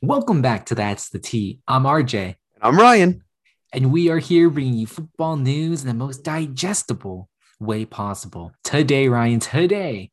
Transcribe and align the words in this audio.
Welcome 0.00 0.42
back 0.42 0.66
to 0.66 0.74
That's 0.74 1.08
the 1.10 1.18
T. 1.18 1.60
I'm 1.66 1.82
RJ, 1.84 2.14
And 2.24 2.36
I'm 2.62 2.78
Ryan. 2.78 3.24
and 3.72 3.92
we 3.92 4.08
are 4.10 4.18
here 4.18 4.48
bringing 4.48 4.74
you 4.74 4.86
football 4.86 5.36
news 5.36 5.82
in 5.82 5.88
the 5.88 5.94
most 5.94 6.22
digestible 6.22 7.28
way 7.58 7.84
possible. 7.84 8.52
Today, 8.62 9.08
Ryan, 9.08 9.40
today, 9.40 10.10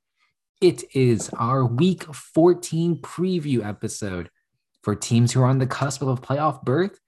it 0.59 0.83
is 0.95 1.29
our 1.37 1.63
week 1.65 2.03
14 2.13 3.01
preview 3.01 3.63
episode 3.63 4.29
for 4.81 4.95
teams 4.95 5.31
who 5.31 5.41
are 5.41 5.45
on 5.47 5.59
the 5.59 5.67
cusp 5.67 6.01
of 6.01 6.07
a 6.07 6.15
playoff 6.17 6.63
berth. 6.63 6.99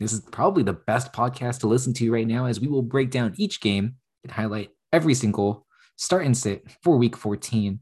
This 0.00 0.12
is 0.12 0.20
probably 0.20 0.64
the 0.64 0.72
best 0.72 1.12
podcast 1.12 1.60
to 1.60 1.68
listen 1.68 1.92
to 1.94 2.12
right 2.12 2.26
now 2.26 2.46
as 2.46 2.60
we 2.60 2.66
will 2.66 2.82
break 2.82 3.10
down 3.10 3.34
each 3.36 3.60
game 3.60 3.94
and 4.24 4.32
highlight 4.32 4.70
every 4.92 5.14
single 5.14 5.66
start 5.96 6.24
and 6.26 6.36
sit 6.36 6.64
for 6.82 6.96
week 6.96 7.16
14. 7.16 7.78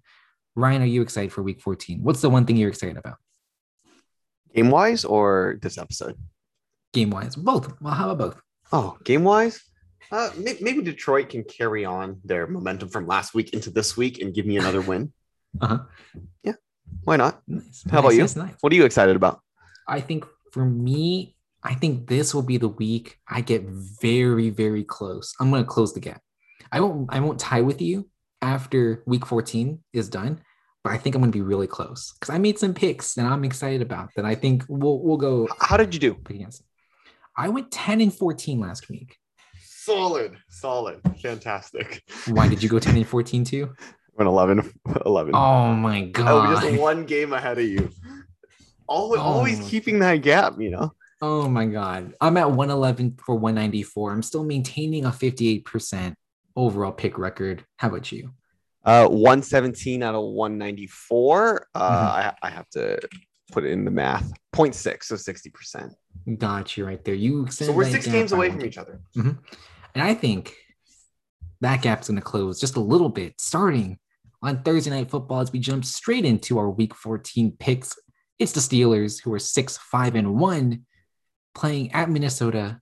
Ryan, 0.54 0.82
are 0.82 0.86
you 0.86 1.00
excited 1.00 1.32
for 1.32 1.42
week 1.42 1.62
14? 1.62 2.02
What's 2.02 2.20
the 2.20 2.28
one 2.28 2.44
thing 2.44 2.58
you're 2.58 2.68
excited 2.68 2.98
about? 2.98 3.16
Game 4.54 4.70
wise 4.70 5.04
or 5.04 5.58
this 5.62 5.78
episode? 5.78 6.16
Game 6.92 7.10
wise, 7.10 7.36
both. 7.36 7.80
Well, 7.80 7.94
how 7.94 8.10
about 8.10 8.34
both? 8.34 8.42
Oh, 8.72 8.96
game 9.04 9.24
wise? 9.24 9.60
Uh, 10.10 10.30
may- 10.36 10.58
maybe 10.60 10.82
Detroit 10.82 11.30
can 11.30 11.44
carry 11.44 11.84
on 11.84 12.20
their 12.24 12.46
momentum 12.46 12.88
from 12.88 13.06
last 13.06 13.34
week 13.34 13.54
into 13.54 13.70
this 13.70 13.96
week 13.96 14.20
and 14.20 14.34
give 14.34 14.44
me 14.46 14.58
another 14.58 14.80
win. 14.90 15.12
Uh-huh. 15.60 15.78
Yeah, 16.42 16.54
why 17.04 17.16
not? 17.16 17.42
Nice. 17.46 17.84
How 17.90 18.00
about 18.00 18.14
you? 18.14 18.20
nice, 18.20 18.36
nice. 18.36 18.54
What 18.60 18.72
are 18.72 18.76
you 18.76 18.84
excited 18.84 19.16
about? 19.16 19.40
I 19.88 20.00
think 20.00 20.24
for 20.52 20.64
me, 20.64 21.36
I 21.62 21.74
think 21.74 22.08
this 22.08 22.34
will 22.34 22.42
be 22.42 22.56
the 22.58 22.68
week 22.68 23.18
I 23.28 23.40
get 23.40 23.62
very, 23.64 24.50
very 24.50 24.84
close. 24.84 25.34
I'm 25.40 25.50
gonna 25.50 25.64
close 25.64 25.92
the 25.94 26.00
gap. 26.00 26.20
I 26.70 26.80
won't 26.80 27.12
I 27.12 27.20
won't 27.20 27.38
tie 27.38 27.60
with 27.60 27.80
you 27.80 28.08
after 28.40 29.02
week 29.06 29.24
14 29.26 29.78
is 29.92 30.08
done, 30.08 30.40
but 30.84 30.92
I 30.92 30.98
think 30.98 31.14
I'm 31.14 31.22
gonna 31.22 31.32
be 31.32 31.40
really 31.40 31.66
close 31.66 32.12
because 32.12 32.34
I 32.34 32.38
made 32.38 32.58
some 32.58 32.74
picks 32.74 33.16
and 33.16 33.26
I'm 33.26 33.44
excited 33.44 33.82
about 33.82 34.10
that. 34.16 34.24
I 34.24 34.34
think 34.34 34.64
we'll 34.68 34.98
we'll 35.00 35.16
go 35.16 35.48
How 35.58 35.76
did 35.76 35.94
you 35.94 36.00
do? 36.00 36.14
pick 36.14 36.36
against. 36.36 36.62
I 37.36 37.48
went 37.48 37.70
10 37.70 38.00
and 38.00 38.14
14 38.14 38.60
last 38.60 38.88
week. 38.88 39.16
Solid, 39.64 40.36
solid, 40.48 41.00
fantastic. 41.22 42.02
Why 42.28 42.48
did 42.48 42.62
you 42.62 42.68
go 42.68 42.78
10 42.78 42.96
and 42.96 43.06
14 43.06 43.44
too? 43.44 43.74
Went 44.14 44.28
11, 44.28 44.70
11. 45.06 45.34
Oh 45.34 45.72
my 45.72 46.12
oh, 46.18 46.22
I 46.38 46.50
was 46.50 46.60
god. 46.60 46.68
just 46.68 46.80
one 46.80 47.06
game 47.06 47.32
ahead 47.32 47.58
of 47.58 47.64
you. 47.64 47.88
Oh 48.86 48.94
always, 48.94 49.20
always 49.20 49.60
Oh. 49.60 49.64
keeping 49.68 50.00
that 50.00 50.16
gap, 50.16 50.60
you 50.60 50.68
know? 50.70 50.92
Oh 51.22 51.48
my 51.48 51.64
god. 51.64 52.12
I'm 52.20 52.36
at 52.36 52.50
111 52.50 53.16
for 53.24 53.34
194. 53.36 54.12
I'm 54.12 54.22
still 54.22 54.44
maintaining 54.44 55.06
a 55.06 55.10
58% 55.10 56.14
overall 56.56 56.92
pick 56.92 57.16
record. 57.16 57.64
How 57.78 57.88
about 57.88 58.12
you? 58.12 58.32
Uh, 58.84 59.06
117 59.08 60.02
out 60.02 60.14
of 60.14 60.24
194. 60.24 61.66
Uh, 61.74 61.80
Mhm. 61.80 61.94
I, 61.94 62.34
I 62.42 62.50
have 62.50 62.68
to 62.70 62.98
put 63.52 63.64
it 63.64 63.70
in 63.70 63.84
the 63.84 63.90
math. 63.90 64.32
0.6, 64.54 65.04
so 65.04 65.14
60%. 65.14 65.92
Got 66.38 66.76
you 66.76 66.84
right 66.86 67.02
there. 67.04 67.14
You 67.14 67.46
So 67.50 67.72
we're 67.72 67.90
six 67.90 68.06
games 68.06 68.32
away 68.32 68.50
from 68.50 68.64
each 68.64 68.78
other. 68.78 69.00
And 69.14 70.02
I 70.02 70.14
think 70.14 70.54
that 71.60 71.82
gap's 71.82 72.08
going 72.08 72.16
to 72.18 72.22
close 72.24 72.58
just 72.60 72.76
a 72.76 72.80
little 72.80 73.08
bit 73.08 73.34
starting 73.40 73.98
on 74.42 74.62
Thursday 74.62 74.90
Night 74.90 75.10
Football 75.10 75.40
as 75.40 75.52
we 75.52 75.58
jump 75.60 75.84
straight 75.84 76.24
into 76.24 76.58
our 76.58 76.68
Week 76.70 76.94
14 76.94 77.56
picks. 77.58 77.94
It's 78.38 78.52
the 78.52 78.60
Steelers 78.60 79.22
who 79.22 79.32
are 79.32 79.38
six, 79.38 79.76
five, 79.78 80.16
and 80.16 80.34
one, 80.40 80.86
playing 81.54 81.92
at 81.92 82.10
Minnesota, 82.10 82.80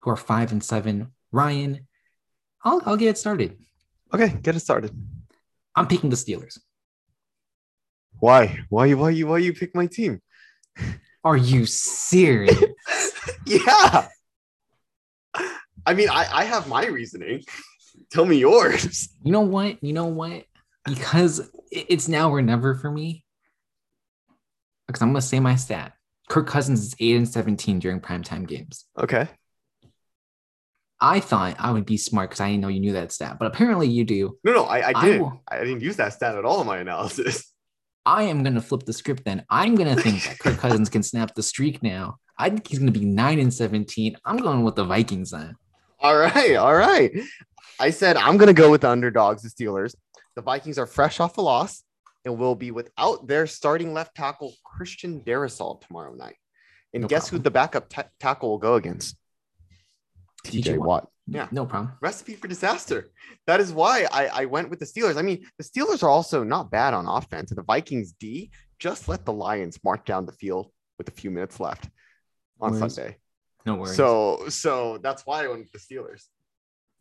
who 0.00 0.10
are 0.10 0.16
five 0.16 0.52
and 0.52 0.62
seven. 0.64 1.08
Ryan, 1.32 1.86
I'll, 2.64 2.80
I'll 2.86 2.96
get 2.96 3.08
it 3.08 3.18
started. 3.18 3.58
Okay, 4.14 4.28
get 4.42 4.56
it 4.56 4.60
started. 4.60 4.92
I'm 5.76 5.86
picking 5.86 6.10
the 6.10 6.16
Steelers. 6.16 6.58
Why? 8.20 8.60
Why 8.68 8.86
you 8.86 8.96
why 8.96 9.10
you 9.10 9.26
why 9.26 9.38
you 9.38 9.52
pick 9.52 9.74
my 9.74 9.86
team? 9.86 10.20
Are 11.24 11.36
you 11.36 11.66
serious? 11.66 12.62
yeah. 13.46 14.08
I 15.86 15.94
mean, 15.94 16.08
I, 16.08 16.26
I 16.30 16.44
have 16.44 16.68
my 16.68 16.86
reasoning. 16.86 17.42
Tell 18.10 18.24
me 18.24 18.36
yours. 18.36 19.08
you 19.22 19.32
know 19.32 19.40
what? 19.40 19.82
You 19.82 19.92
know 19.92 20.06
what? 20.06 20.44
Because 20.84 21.50
it's 21.70 22.08
now 22.08 22.30
or 22.30 22.42
never 22.42 22.74
for 22.74 22.90
me. 22.90 23.24
Because 24.86 25.02
I'm 25.02 25.08
gonna 25.08 25.22
say 25.22 25.40
my 25.40 25.56
stat. 25.56 25.92
Kirk 26.28 26.46
Cousins 26.46 26.80
is 26.80 26.94
eight 27.00 27.16
and 27.16 27.28
seventeen 27.28 27.78
during 27.78 28.00
primetime 28.00 28.46
games. 28.46 28.84
Okay. 28.98 29.28
I 31.04 31.20
thought 31.20 31.56
I 31.58 31.70
would 31.70 31.84
be 31.84 31.96
smart 31.98 32.30
because 32.30 32.40
I 32.40 32.48
didn't 32.50 32.62
know 32.62 32.68
you 32.68 32.80
knew 32.80 32.94
that 32.94 33.12
stat, 33.12 33.36
but 33.38 33.46
apparently 33.46 33.88
you 33.88 34.04
do. 34.04 34.38
No, 34.42 34.52
no, 34.52 34.64
I, 34.64 34.78
I 34.78 34.92
I 34.94 35.04
didn't. 35.04 35.20
will- 35.22 35.42
I, 35.48 35.58
didn't 35.58 35.82
use 35.82 35.96
that 35.96 36.12
stat 36.14 36.36
at 36.36 36.44
all 36.44 36.60
in 36.62 36.66
my 36.66 36.78
analysis. 36.78 37.52
I 38.06 38.24
am 38.24 38.42
gonna 38.42 38.60
flip 38.62 38.84
the 38.84 38.92
script 38.92 39.24
then. 39.24 39.44
I'm 39.50 39.74
gonna 39.74 39.96
think 39.96 40.22
that 40.24 40.38
Kirk 40.38 40.58
Cousins 40.58 40.88
can 40.90 41.02
snap 41.02 41.34
the 41.34 41.42
streak 41.42 41.82
now. 41.82 42.16
I 42.38 42.50
think 42.50 42.66
he's 42.66 42.78
gonna 42.78 42.90
be 42.90 43.04
nine 43.04 43.38
and 43.38 43.52
seventeen. 43.52 44.16
I'm 44.24 44.36
going 44.38 44.62
with 44.64 44.76
the 44.76 44.84
Vikings 44.84 45.30
then. 45.30 45.56
All 46.00 46.16
right, 46.16 46.54
all 46.56 46.74
right. 46.74 47.10
I 47.80 47.90
said 47.90 48.16
I'm 48.16 48.36
gonna 48.36 48.52
go 48.52 48.70
with 48.70 48.82
the 48.82 48.90
underdogs, 48.90 49.42
the 49.42 49.48
Steelers. 49.48 49.94
The 50.36 50.42
Vikings 50.42 50.78
are 50.78 50.86
fresh 50.86 51.20
off 51.20 51.38
a 51.38 51.40
loss 51.40 51.82
and 52.24 52.38
will 52.38 52.54
be 52.54 52.70
without 52.70 53.26
their 53.26 53.46
starting 53.46 53.92
left 53.94 54.14
tackle 54.14 54.52
Christian 54.64 55.20
Darrisaw 55.20 55.80
tomorrow 55.80 56.14
night. 56.14 56.36
And 56.92 57.02
No 57.02 57.08
guess 57.08 57.28
problem. 57.28 57.40
who 57.40 57.42
the 57.44 57.50
backup 57.50 57.88
ta- 57.88 58.08
tackle 58.20 58.50
will 58.50 58.58
go 58.58 58.74
against? 58.74 59.16
TJ 60.44 60.62
TJ 60.64 60.78
Watt. 60.78 60.86
Watt. 60.88 61.08
Yeah. 61.26 61.48
No 61.50 61.64
problem. 61.64 61.92
recipe 62.02 62.34
for 62.34 62.48
disaster. 62.48 63.10
That 63.46 63.58
is 63.60 63.72
why 63.72 64.06
I, 64.12 64.26
I 64.26 64.44
went 64.44 64.68
with 64.70 64.78
the 64.78 64.84
Steelers. 64.84 65.16
I 65.16 65.22
mean, 65.22 65.46
the 65.58 65.64
Steelers 65.64 66.02
are 66.02 66.10
also 66.10 66.44
not 66.44 66.70
bad 66.70 66.92
on 66.94 67.06
offense. 67.08 67.50
And 67.50 67.58
the 67.58 67.62
Vikings 67.62 68.12
D 68.12 68.50
just 68.78 69.08
let 69.08 69.24
the 69.24 69.32
Lions 69.32 69.78
march 69.82 70.04
down 70.04 70.26
the 70.26 70.32
field 70.32 70.70
with 70.98 71.08
a 71.08 71.12
few 71.12 71.30
minutes 71.30 71.58
left 71.60 71.88
on 72.60 72.72
Worries. 72.78 72.94
Sunday. 72.94 73.16
No 73.64 73.76
worries. 73.76 73.96
So 73.96 74.44
so 74.48 74.98
that's 74.98 75.24
why 75.24 75.44
I 75.44 75.48
went 75.48 75.60
with 75.60 75.72
the 75.72 75.78
Steelers. 75.78 76.24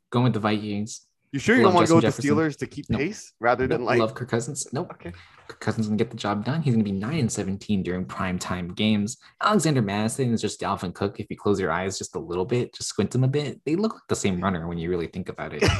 going 0.09 0.23
with 0.25 0.33
the 0.33 0.39
Vikings. 0.39 1.01
You 1.33 1.39
sure 1.39 1.55
you 1.57 1.63
Love 1.63 1.71
don't 1.71 1.75
want 1.75 1.87
to 1.87 1.91
go 1.91 1.95
with 1.97 2.05
Justin 2.05 2.25
the 2.37 2.41
Steelers 2.43 2.57
to 2.59 2.67
keep 2.67 2.85
Nope. 2.89 3.01
pace 3.01 3.33
rather 3.39 3.67
than 3.67 3.81
Nope, 3.81 3.87
like 3.87 3.99
love 3.99 4.13
Kirk 4.13 4.29
Cousins. 4.29 4.67
Nope. 4.71 4.91
okay. 4.93 5.11
Cousins 5.47 5.87
gonna 5.87 5.97
get 5.97 6.09
the 6.09 6.17
job 6.17 6.45
done. 6.45 6.61
He's 6.61 6.73
gonna 6.73 6.83
be 6.83 6.91
nine 6.91 7.19
and 7.19 7.31
seventeen 7.31 7.83
during 7.83 8.05
primetime 8.05 8.75
games. 8.75 9.17
Alexander 9.41 9.81
Mattison 9.81 10.33
is 10.33 10.41
just 10.41 10.59
Dalvin 10.59 10.93
Cook. 10.93 11.19
If 11.19 11.27
you 11.29 11.37
close 11.37 11.59
your 11.59 11.71
eyes 11.71 11.97
just 11.97 12.15
a 12.15 12.19
little 12.19 12.45
bit, 12.45 12.73
just 12.73 12.89
squint 12.89 13.11
them 13.11 13.23
a 13.23 13.27
bit, 13.27 13.61
they 13.65 13.75
look 13.75 13.93
like 13.93 14.03
the 14.09 14.15
same 14.15 14.41
runner 14.41 14.67
when 14.67 14.77
you 14.77 14.89
really 14.89 15.07
think 15.07 15.29
about 15.29 15.53
it. 15.53 15.63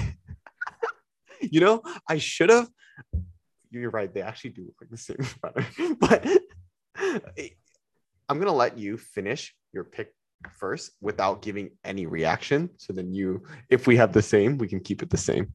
You 1.52 1.60
know, 1.60 1.82
I 2.08 2.20
should 2.20 2.50
have. 2.50 2.70
You're 3.70 3.90
right. 3.90 4.14
They 4.14 4.22
actually 4.22 4.52
do 4.52 4.66
look 4.66 4.76
like 4.80 4.90
the 4.90 4.98
same 4.98 5.18
runner. 5.44 5.98
But 6.00 6.26
I'm 8.30 8.40
gonna 8.40 8.54
let 8.54 8.78
you 8.78 8.98
finish 8.98 9.54
your 9.74 9.84
pick 9.84 10.14
first 10.52 10.92
without 11.02 11.42
giving 11.42 11.72
any 11.84 12.06
reaction. 12.06 12.70
So 12.78 12.94
then 12.94 13.14
you, 13.14 13.44
if 13.70 13.88
we 13.88 13.98
have 13.98 14.14
the 14.14 14.22
same, 14.22 14.58
we 14.58 14.68
can 14.68 14.80
keep 14.80 15.04
it 15.04 15.10
the 15.10 15.18
same. 15.18 15.54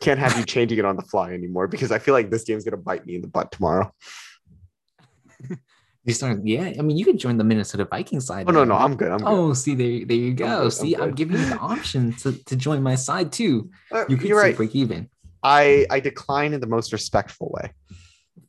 Can't 0.00 0.18
have 0.18 0.36
you 0.36 0.44
changing 0.44 0.78
it 0.78 0.84
on 0.84 0.96
the 0.96 1.02
fly 1.02 1.32
anymore 1.32 1.68
because 1.68 1.92
I 1.92 1.98
feel 1.98 2.14
like 2.14 2.30
this 2.30 2.44
game's 2.44 2.64
gonna 2.64 2.76
bite 2.76 3.06
me 3.06 3.14
in 3.14 3.20
the 3.22 3.28
butt 3.28 3.52
tomorrow. 3.52 3.92
You 6.04 6.12
start, 6.14 6.40
yeah. 6.42 6.72
I 6.76 6.82
mean, 6.82 6.96
you 6.96 7.04
could 7.04 7.16
join 7.16 7.36
the 7.36 7.44
Minnesota 7.44 7.84
Vikings 7.84 8.26
side. 8.26 8.46
Oh 8.48 8.52
no, 8.52 8.64
no, 8.64 8.74
I'm 8.74 8.96
good. 8.96 9.12
I'm 9.12 9.18
good. 9.18 9.28
Oh, 9.28 9.52
see, 9.52 9.76
there, 9.76 10.04
there 10.04 10.16
you 10.16 10.34
go. 10.34 10.64
I'm 10.64 10.70
see, 10.72 10.96
I'm, 10.96 11.10
good. 11.10 11.14
giving 11.16 11.36
you 11.38 11.46
the 11.46 11.58
option 11.60 12.12
to, 12.14 12.32
to 12.46 12.56
join 12.56 12.82
my 12.82 12.96
side 12.96 13.30
too. 13.30 13.70
Uh, 13.92 14.04
You 14.08 14.16
could 14.16 14.28
You're 14.28 14.40
right. 14.40 14.56
break 14.56 14.74
even. 14.74 15.08
I 15.44 15.86
I 15.90 16.00
decline 16.00 16.54
in 16.54 16.60
the 16.60 16.66
most 16.66 16.92
respectful 16.92 17.52
way. 17.54 17.70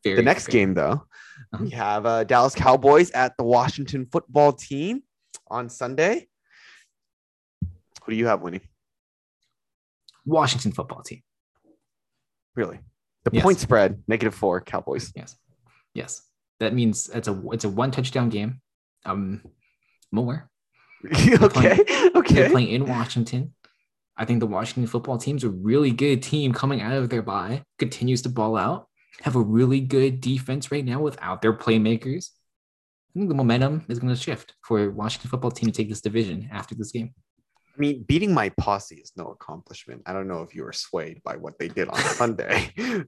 Very 0.04 0.16
the 0.16 0.24
next 0.24 0.46
fair. 0.48 0.54
game 0.54 0.74
though 0.74 1.06
Uh-huh. 1.54 1.64
we 1.64 1.70
have 1.70 2.08
uh, 2.08 2.24
dallas 2.24 2.56
cowboys 2.56 3.12
at 3.12 3.38
the 3.38 3.44
washington 3.44 4.08
football 4.12 4.52
team 4.54 5.04
on 5.48 5.70
sunday 5.70 6.28
who 8.04 8.12
do 8.14 8.16
you 8.16 8.26
have 8.26 8.42
winning 8.42 8.62
Washington 10.26 10.72
football 10.72 11.04
team. 11.04 11.22
Really 12.56 12.80
the 13.24 13.32
Yes. 13.34 13.44
point 13.44 13.60
spread 13.60 14.04
negative 14.08 14.36
four 14.36 14.62
cowboys 14.62 15.12
Yes, 15.16 15.36
yes. 15.94 16.22
That 16.60 16.74
means 16.74 17.10
it's 17.10 17.28
a 17.28 17.42
it's 17.52 17.66
a 17.66 17.70
one 17.70 17.92
touchdown 17.92 18.30
game. 18.30 18.62
Um, 19.06 19.42
more. 20.12 20.50
okay 21.42 21.78
They're 21.86 22.12
okay 22.16 22.50
playing 22.50 22.70
in 22.70 22.86
Washington. 22.86 23.54
I 24.16 24.26
think 24.26 24.40
the 24.40 24.48
Washington 24.48 24.88
football 24.88 25.18
team's 25.18 25.44
a 25.44 25.50
really 25.50 25.92
good 25.92 26.22
team 26.22 26.54
coming 26.54 26.82
out 26.82 26.94
of 26.94 27.10
their 27.10 27.24
bye, 27.24 27.64
continues 27.80 28.22
to 28.22 28.30
ball 28.30 28.56
out, 28.56 28.88
have 29.22 29.36
a 29.36 29.42
really 29.42 29.82
good 29.82 30.22
defense 30.22 30.72
right 30.72 30.86
now 30.86 31.02
without 31.02 31.42
their 31.42 31.54
playmakers. 31.54 32.30
I 33.10 33.20
think 33.20 33.30
the 33.30 33.36
momentum 33.36 33.84
is 33.90 34.00
going 34.00 34.14
to 34.14 34.20
shift 34.20 34.54
for 34.64 34.90
Washington 34.92 35.30
football 35.32 35.52
team 35.52 35.68
to 35.68 35.76
take 35.76 35.90
this 35.90 36.02
division 36.02 36.50
after 36.52 36.76
this 36.76 36.92
game. 36.92 37.14
I 37.76 37.80
mean 37.80 38.04
beating 38.04 38.34
my 38.34 38.50
posse 38.60 38.96
is 38.96 39.12
no 39.16 39.28
accomplishment 39.28 40.02
i 40.06 40.14
don't 40.14 40.28
know 40.28 40.42
if 40.42 40.54
you 40.56 40.64
were 40.64 40.74
swayed 40.74 41.22
by 41.24 41.36
what 41.36 41.58
they 41.60 41.68
did 41.68 41.88
on 41.90 41.96
sunday 42.22 42.72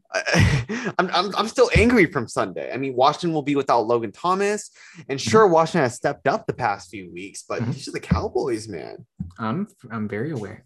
I'm, 1.00 1.09
I'm, 1.17 1.35
I'm 1.35 1.47
still 1.47 1.69
angry 1.75 2.06
from 2.06 2.27
sunday 2.27 2.71
i 2.73 2.77
mean 2.77 2.95
washington 2.95 3.33
will 3.33 3.44
be 3.44 3.56
without 3.56 3.85
logan 3.88 4.12
thomas 4.12 4.71
and 5.09 5.19
sure 5.19 5.47
washington 5.47 5.81
has 5.83 5.95
stepped 5.95 6.27
up 6.27 6.45
the 6.47 6.53
past 6.53 6.89
few 6.89 7.12
weeks 7.12 7.44
but 7.47 7.62
Mhm. 7.62 7.73
these 7.73 7.88
are 7.88 7.91
the 7.91 8.00
cowboys 8.00 8.67
man 8.67 9.06
I'm 9.39 9.67
I'm 9.91 10.07
very 10.07 10.31
aware. 10.31 10.65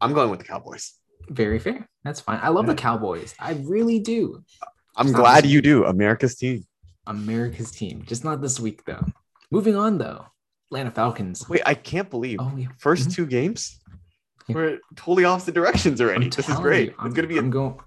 i'm 0.00 0.12
going 0.12 0.30
with 0.30 0.40
the 0.40 0.46
cowboys 0.46 0.92
Very 1.28 1.58
fair. 1.58 1.88
That's 2.04 2.20
fine. 2.20 2.38
I 2.40 2.50
love 2.54 2.66
the 2.70 2.74
Cowboys. 2.86 3.34
I 3.40 3.52
really 3.74 3.98
do. 3.98 4.44
I'm 4.94 5.08
Sounds- 5.08 5.18
glad 5.18 5.42
you 5.44 5.60
do. 5.60 5.76
America's 5.84 6.36
team. 6.36 6.62
America's 7.04 7.72
team. 7.72 8.04
Just 8.06 8.22
not 8.22 8.40
this 8.40 8.60
week 8.66 8.84
though. 8.86 9.02
Moving 9.50 9.74
on 9.74 9.98
though. 9.98 10.22
Atlanta 10.70 10.90
Falcons. 10.90 11.48
Wait, 11.48 11.62
I 11.64 11.74
can't 11.74 12.10
believe 12.10 12.38
Oh, 12.40 12.52
yeah. 12.56 12.66
1st 12.78 13.08
Mhm. 13.08 13.14
two 13.14 13.26
games. 13.26 13.80
Yeah. 14.48 14.54
We're 14.56 14.78
totally 14.96 15.24
opposite 15.24 15.54
directions 15.54 16.00
already. 16.00 16.28
This 16.28 16.48
is 16.48 16.56
great. 16.58 16.90
you, 16.90 16.94
it's 17.04 17.14
gonna 17.14 17.28
be 17.28 17.38
a, 17.38 17.42
going. 17.42 17.78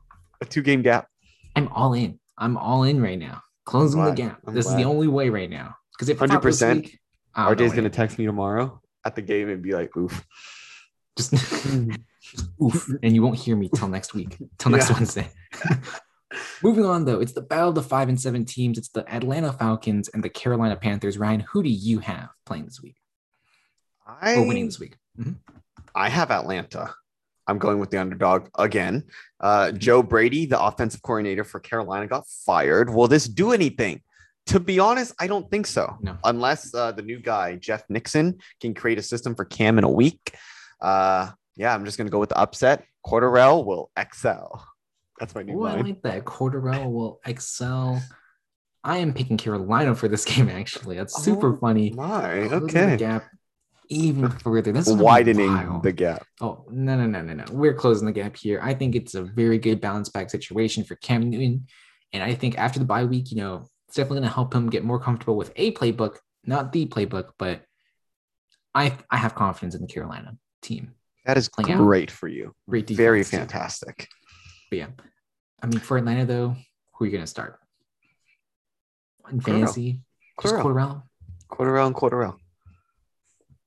a 0.41 0.45
two 0.45 0.61
game 0.61 0.81
gap. 0.81 1.07
I'm 1.55 1.67
all 1.69 1.93
in. 1.93 2.19
I'm 2.37 2.57
all 2.57 2.83
in 2.83 3.01
right 3.01 3.19
now. 3.19 3.41
Closing 3.65 4.03
the 4.03 4.11
gap. 4.11 4.39
I'm 4.47 4.53
this 4.53 4.65
is 4.65 4.75
the 4.75 4.83
only 4.85 5.07
way 5.07 5.29
right 5.29 5.49
now. 5.49 5.75
Because 5.93 6.09
if 6.09 6.21
it's 6.21 6.31
not 6.31 6.41
this 6.41 6.61
100%. 6.61 6.75
week, 6.83 6.99
RJ's 7.35 7.73
gonna 7.73 7.89
text 7.89 8.17
me 8.17 8.25
tomorrow 8.25 8.81
at 9.05 9.15
the 9.15 9.21
game 9.21 9.49
and 9.49 9.61
be 9.61 9.73
like, 9.73 9.95
"Oof." 9.97 10.25
just, 11.17 11.31
just 12.21 12.49
oof, 12.61 12.89
and 13.03 13.13
you 13.13 13.21
won't 13.21 13.37
hear 13.37 13.55
me 13.57 13.69
till 13.75 13.87
next 13.89 14.13
week, 14.13 14.37
till 14.57 14.71
next 14.75 14.89
Yeah. 14.89 14.95
Wednesday. 14.95 15.29
Moving 16.63 16.85
on 16.85 17.06
though, 17.06 17.19
it's 17.19 17.33
the 17.33 17.41
battle 17.41 17.69
of 17.69 17.75
the 17.75 17.83
five 17.83 18.09
and 18.09 18.19
seven 18.19 18.45
teams. 18.45 18.77
It's 18.77 18.89
the 18.89 19.07
Atlanta 19.13 19.53
Falcons 19.53 20.09
and 20.09 20.23
the 20.23 20.29
Carolina 20.29 20.75
Panthers. 20.75 21.17
Ryan, 21.17 21.41
who 21.41 21.63
do 21.63 21.69
you 21.69 22.00
have 22.00 22.29
playing 22.45 22.65
this 22.65 22.81
week 22.81 22.95
I 24.06 24.35
or 24.35 24.47
winning 24.47 24.65
this 24.65 24.79
week? 24.79 24.97
Mhm. 25.19 25.35
I 25.95 26.09
have 26.09 26.31
Atlanta. 26.31 26.94
I'm 27.47 27.57
going 27.57 27.79
with 27.79 27.89
the 27.89 28.00
underdog 28.00 28.47
again. 28.57 29.06
Uh, 29.39 29.71
Joe 29.71 30.03
Brady, 30.03 30.45
the 30.45 30.61
offensive 30.61 31.01
coordinator 31.01 31.44
for 31.44 31.59
Carolina, 31.59 32.06
got 32.07 32.27
fired. 32.27 32.94
Will 32.94 33.07
this 33.07 33.27
do 33.27 33.53
anything? 33.53 34.01
To 34.47 34.59
be 34.59 34.79
honest, 34.79 35.13
I 35.19 35.27
don't 35.27 35.50
think 35.50 35.65
so. 35.67 35.97
No. 36.01 36.17
Unless 36.23 36.73
uh, 36.75 36.91
the 36.91 37.01
new 37.01 37.19
guy, 37.19 37.56
Jeff 37.56 37.83
Nixon, 37.89 38.39
can 38.61 38.73
create 38.73 38.97
a 39.00 39.03
system 39.03 39.35
for 39.35 39.45
Cam 39.45 39.77
in 39.77 39.83
a 39.83 39.89
week. 39.89 40.35
Uh, 40.79 41.31
yeah, 41.56 41.73
I'm 41.73 41.85
just 41.85 41.97
going 41.97 42.07
to 42.07 42.11
go 42.11 42.19
with 42.19 42.29
the 42.29 42.38
upset. 42.38 42.85
Cordarrelle 43.06 43.65
will 43.65 43.91
excel. 43.97 44.65
That's 45.19 45.36
my 45.36 45.44
new 45.44 45.62
Oh, 45.62 45.66
I 45.66 45.81
like 45.81 46.01
that. 46.04 46.25
Cordarrelle 46.25 46.92
will 46.92 47.19
excel. 47.25 48.01
I 48.83 48.98
am 48.98 49.13
picking 49.13 49.38
Carolina 49.38 49.94
for 49.95 50.07
this 50.07 50.25
game. 50.33 50.50
Actually, 50.50 50.95
that's 50.98 51.18
oh 51.19 51.21
super 51.21 51.56
Oh, 51.56 51.60
funny. 51.60 51.92
My, 51.92 52.48
Closing 52.48 52.50
the 52.50 52.56
okay. 52.66 52.98
gap 52.98 53.25
even 53.89 54.30
further. 54.30 54.71
This 54.71 54.88
is 54.88 54.95
Widening 54.95 55.81
the 55.81 55.92
gap. 55.92 56.25
Oh 56.42 56.66
no 56.69 56.95
no 56.95 57.06
no 57.07 57.21
no 57.21 57.33
no! 57.33 57.45
We're 57.51 57.74
closing 57.74 58.06
the 58.06 58.12
gap 58.13 58.38
here. 58.38 58.60
I 58.63 58.74
think 58.74 58.95
it's 58.95 59.16
a 59.16 59.24
very 59.24 59.57
good 59.57 59.81
bounce 59.81 60.10
back 60.10 60.30
situation 60.30 60.83
for 60.83 60.95
Cam 60.98 61.30
Newton, 61.30 61.68
and 62.13 62.24
I 62.24 62.36
think 62.36 62.57
after 62.57 62.80
the 62.80 62.86
bye 62.86 63.04
week, 63.06 63.31
you 63.31 63.38
know, 63.38 63.68
it's 63.88 63.95
definitely 63.98 64.19
going 64.19 64.30
to 64.30 64.36
help 64.36 64.54
him 64.54 64.69
get 64.69 64.83
more 64.83 65.00
comfortable 65.00 65.36
with 65.36 65.51
a 65.56 65.71
playbook, 65.74 66.18
not 66.45 66.71
the 66.71 66.86
playbook, 66.86 67.31
but 67.39 67.63
I 68.75 68.95
I 69.10 69.18
have 69.18 69.33
confidence 69.36 69.74
in 69.75 69.81
the 69.81 69.88
Carolina 69.88 70.38
team. 70.62 70.94
That 71.25 71.38
is 71.38 71.50
Playing 71.50 71.74
out. 71.74 71.83
great 71.83 72.10
for 72.12 72.27
you. 72.27 72.54
Great 72.69 72.88
defense. 72.88 72.98
Very 72.98 73.24
fantastic. 73.24 74.07
But 74.69 74.77
yeah, 74.77 74.88
I 75.62 75.68
mean 75.68 75.80
for 75.80 75.98
Atlanta 75.98 76.25
though, 76.25 76.56
who 76.94 77.06
are 77.06 77.07
you 77.07 77.12
going 77.12 77.24
to 77.24 77.27
start? 77.27 77.60
In 79.31 79.42
fantasy, 79.42 80.01
Cordarrelle. 80.39 80.63
Cordarrelle. 80.63 81.04
Corderell 81.51 81.88
and 81.88 81.95
Cordarrelle. 81.95 82.38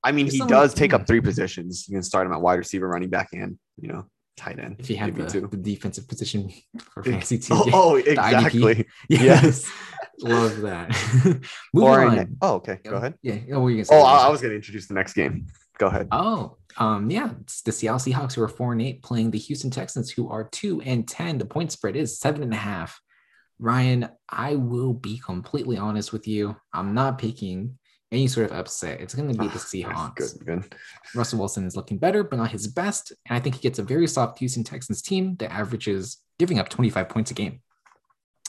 I 0.03 0.11
mean, 0.11 0.29
he 0.29 0.39
does 0.39 0.73
take 0.73 0.93
up 0.93 1.07
three 1.07 1.21
positions. 1.21 1.87
You 1.87 1.95
can 1.95 2.03
start 2.03 2.27
him 2.27 2.33
at 2.33 2.41
wide 2.41 2.55
receiver, 2.55 2.87
running 2.87 3.09
back, 3.09 3.29
and 3.31 3.57
you 3.79 3.87
know, 3.87 4.05
tight 4.35 4.59
end. 4.59 4.75
If 4.79 4.89
you 4.89 4.97
have 4.97 5.15
the, 5.15 5.47
the 5.47 5.57
defensive 5.57 6.07
position 6.07 6.51
for 6.79 7.03
fantasy 7.03 7.37
team. 7.39 7.57
Oh, 7.57 7.69
oh, 7.73 7.95
exactly. 7.95 8.85
yes, 9.09 9.71
love 10.19 10.61
that. 10.61 10.89
Moving 11.73 11.89
Or 11.89 12.05
on. 12.05 12.17
in- 12.19 12.37
oh, 12.41 12.55
okay. 12.55 12.79
Go 12.83 12.91
um, 12.91 12.97
ahead. 12.97 13.13
Yeah. 13.21 13.39
Oh? 13.53 13.83
Oh, 13.91 14.03
I, 14.03 14.25
I 14.25 14.29
was 14.29 14.41
going 14.41 14.51
to 14.51 14.55
introduce 14.57 14.87
the 14.87 14.93
next 14.93 15.13
game. 15.13 15.47
Go 15.83 15.89
ahead. 15.89 16.07
Oh, 16.13 16.55
um, 16.77 17.11
yeah, 17.11 17.31
it's 17.41 17.61
the 17.61 17.73
Seattle 17.73 17.99
Seahawks 17.99 18.35
who 18.35 18.41
are 18.41 18.47
four 18.47 18.71
and 18.71 18.81
eight 18.81 19.03
playing 19.03 19.31
the 19.31 19.37
Houston 19.37 19.69
Texans 19.69 20.09
who 20.09 20.29
are 20.29 20.45
two 20.45 20.79
and 20.79 21.05
ten. 21.05 21.37
The 21.37 21.43
point 21.43 21.73
spread 21.73 21.97
is 21.97 22.17
seven 22.17 22.41
and 22.41 22.53
a 22.53 22.57
half. 22.57 23.01
Ryan, 23.59 24.07
I 24.29 24.55
will 24.55 24.93
be 24.93 25.17
completely 25.17 25.75
honest 25.75 26.13
with 26.13 26.25
you. 26.25 26.55
I'm 26.71 26.93
not 26.93 27.17
picking 27.17 27.77
any 28.13 28.27
sort 28.27 28.49
of 28.49 28.57
upset. 28.57 29.01
It's 29.01 29.13
going 29.13 29.29
to 29.29 29.37
be 29.37 29.49
the 29.49 29.53
Ah, 29.89 30.13
Seahawks. 30.13 30.39
Good, 30.39 30.45
good. 30.45 30.75
Russell 31.13 31.39
Wilson 31.39 31.65
is 31.65 31.75
looking 31.75 31.97
better, 31.97 32.23
but 32.23 32.37
not 32.37 32.51
his 32.51 32.65
best. 32.65 33.11
And 33.27 33.35
I 33.35 33.41
think 33.41 33.55
he 33.55 33.61
gets 33.61 33.79
a 33.79 33.83
very 33.83 34.07
soft 34.07 34.39
Houston 34.39 34.63
Texans 34.63 35.01
team 35.01 35.35
that 35.39 35.51
averages 35.51 36.21
giving 36.39 36.59
up 36.59 36.69
25 36.69 37.09
points 37.09 37.31
a 37.31 37.33
game. 37.33 37.59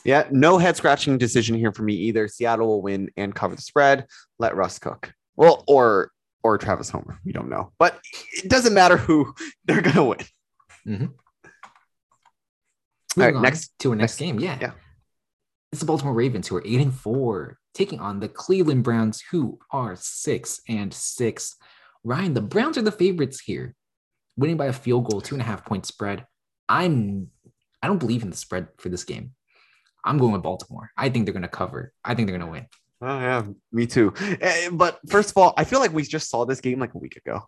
Yeah, 0.05 0.29
no 0.31 0.57
head 0.57 0.77
scratching 0.77 1.19
decision 1.19 1.57
here 1.57 1.73
for 1.73 1.83
me 1.83 1.95
either. 1.95 2.29
Seattle 2.29 2.69
will 2.69 2.83
win 2.83 3.11
and 3.17 3.35
cover 3.35 3.57
the 3.57 3.63
spread. 3.63 4.07
Let 4.39 4.55
Russ 4.55 4.79
cook. 4.79 5.13
Well, 5.35 5.65
or 5.67 6.13
or 6.45 6.59
Travis 6.59 6.91
Homer. 6.91 7.19
We 7.25 7.33
don't 7.33 7.49
know, 7.49 7.73
but 7.79 7.99
it 8.35 8.49
doesn't 8.49 8.75
matter 8.75 8.97
who 8.97 9.35
they're 9.65 9.81
going 9.81 9.97
to 9.97 10.05
win. 10.05 10.19
Mm-hmm. 10.87 11.07
Moving 13.17 13.35
right, 13.35 13.35
on 13.35 13.43
next- 13.43 13.77
to 13.81 13.91
our 13.91 13.97
next, 13.97 14.13
next- 14.13 14.19
game. 14.21 14.39
Yeah. 14.39 14.59
yeah. 14.61 14.73
It's 15.73 15.81
the 15.81 15.87
Baltimore 15.87 16.15
Ravens 16.15 16.47
who 16.47 16.57
are 16.57 16.63
eight 16.65 16.81
and 16.81 16.95
four, 16.95 17.59
taking 17.73 17.99
on 17.99 18.21
the 18.21 18.29
Cleveland 18.29 18.85
Browns, 18.85 19.21
who 19.33 19.59
are 19.73 19.97
six 19.97 20.61
and 20.69 20.95
six. 20.95 21.57
Ryan, 22.05 22.35
the 22.35 22.41
Browns 22.43 22.79
are 22.79 22.83
the 22.83 22.93
favorites 22.93 23.41
here, 23.41 23.75
winning 24.37 24.57
by 24.57 24.67
a 24.67 24.73
field 24.73 25.11
goal, 25.11 25.21
two 25.21 25.35
and 25.35 25.43
a 25.43 25.45
half 25.45 25.65
point 25.65 25.85
spread. 25.87 26.27
I'm 26.69 27.29
I 27.83 27.89
don't 27.89 27.99
believe 27.99 28.23
in 28.23 28.31
the 28.31 28.37
spread 28.37 28.69
for 28.79 28.89
this 28.89 29.03
game. 29.05 29.33
I'm 30.05 30.19
going 30.19 30.33
with 30.33 30.43
Baltimore. 30.43 30.91
I 30.97 31.09
think 31.09 31.25
they're 31.27 31.35
gonna 31.35 31.49
cover. 31.49 31.93
I 32.05 32.15
think 32.15 32.29
they're 32.29 32.39
gonna 32.39 32.51
win. 32.53 32.67
Oh 33.07 33.19
yeah, 33.21 33.45
me 33.73 33.87
too. 33.87 34.13
Eh, 34.41 34.71
But 34.73 34.99
first 35.09 35.31
of 35.31 35.37
all, 35.37 35.53
I 35.57 35.65
feel 35.65 35.81
like 35.81 35.93
we 35.93 36.03
just 36.05 36.31
saw 36.31 36.45
this 36.47 36.61
game 36.61 36.79
like 36.81 36.95
a 36.95 36.99
week 36.99 37.17
ago. 37.17 37.41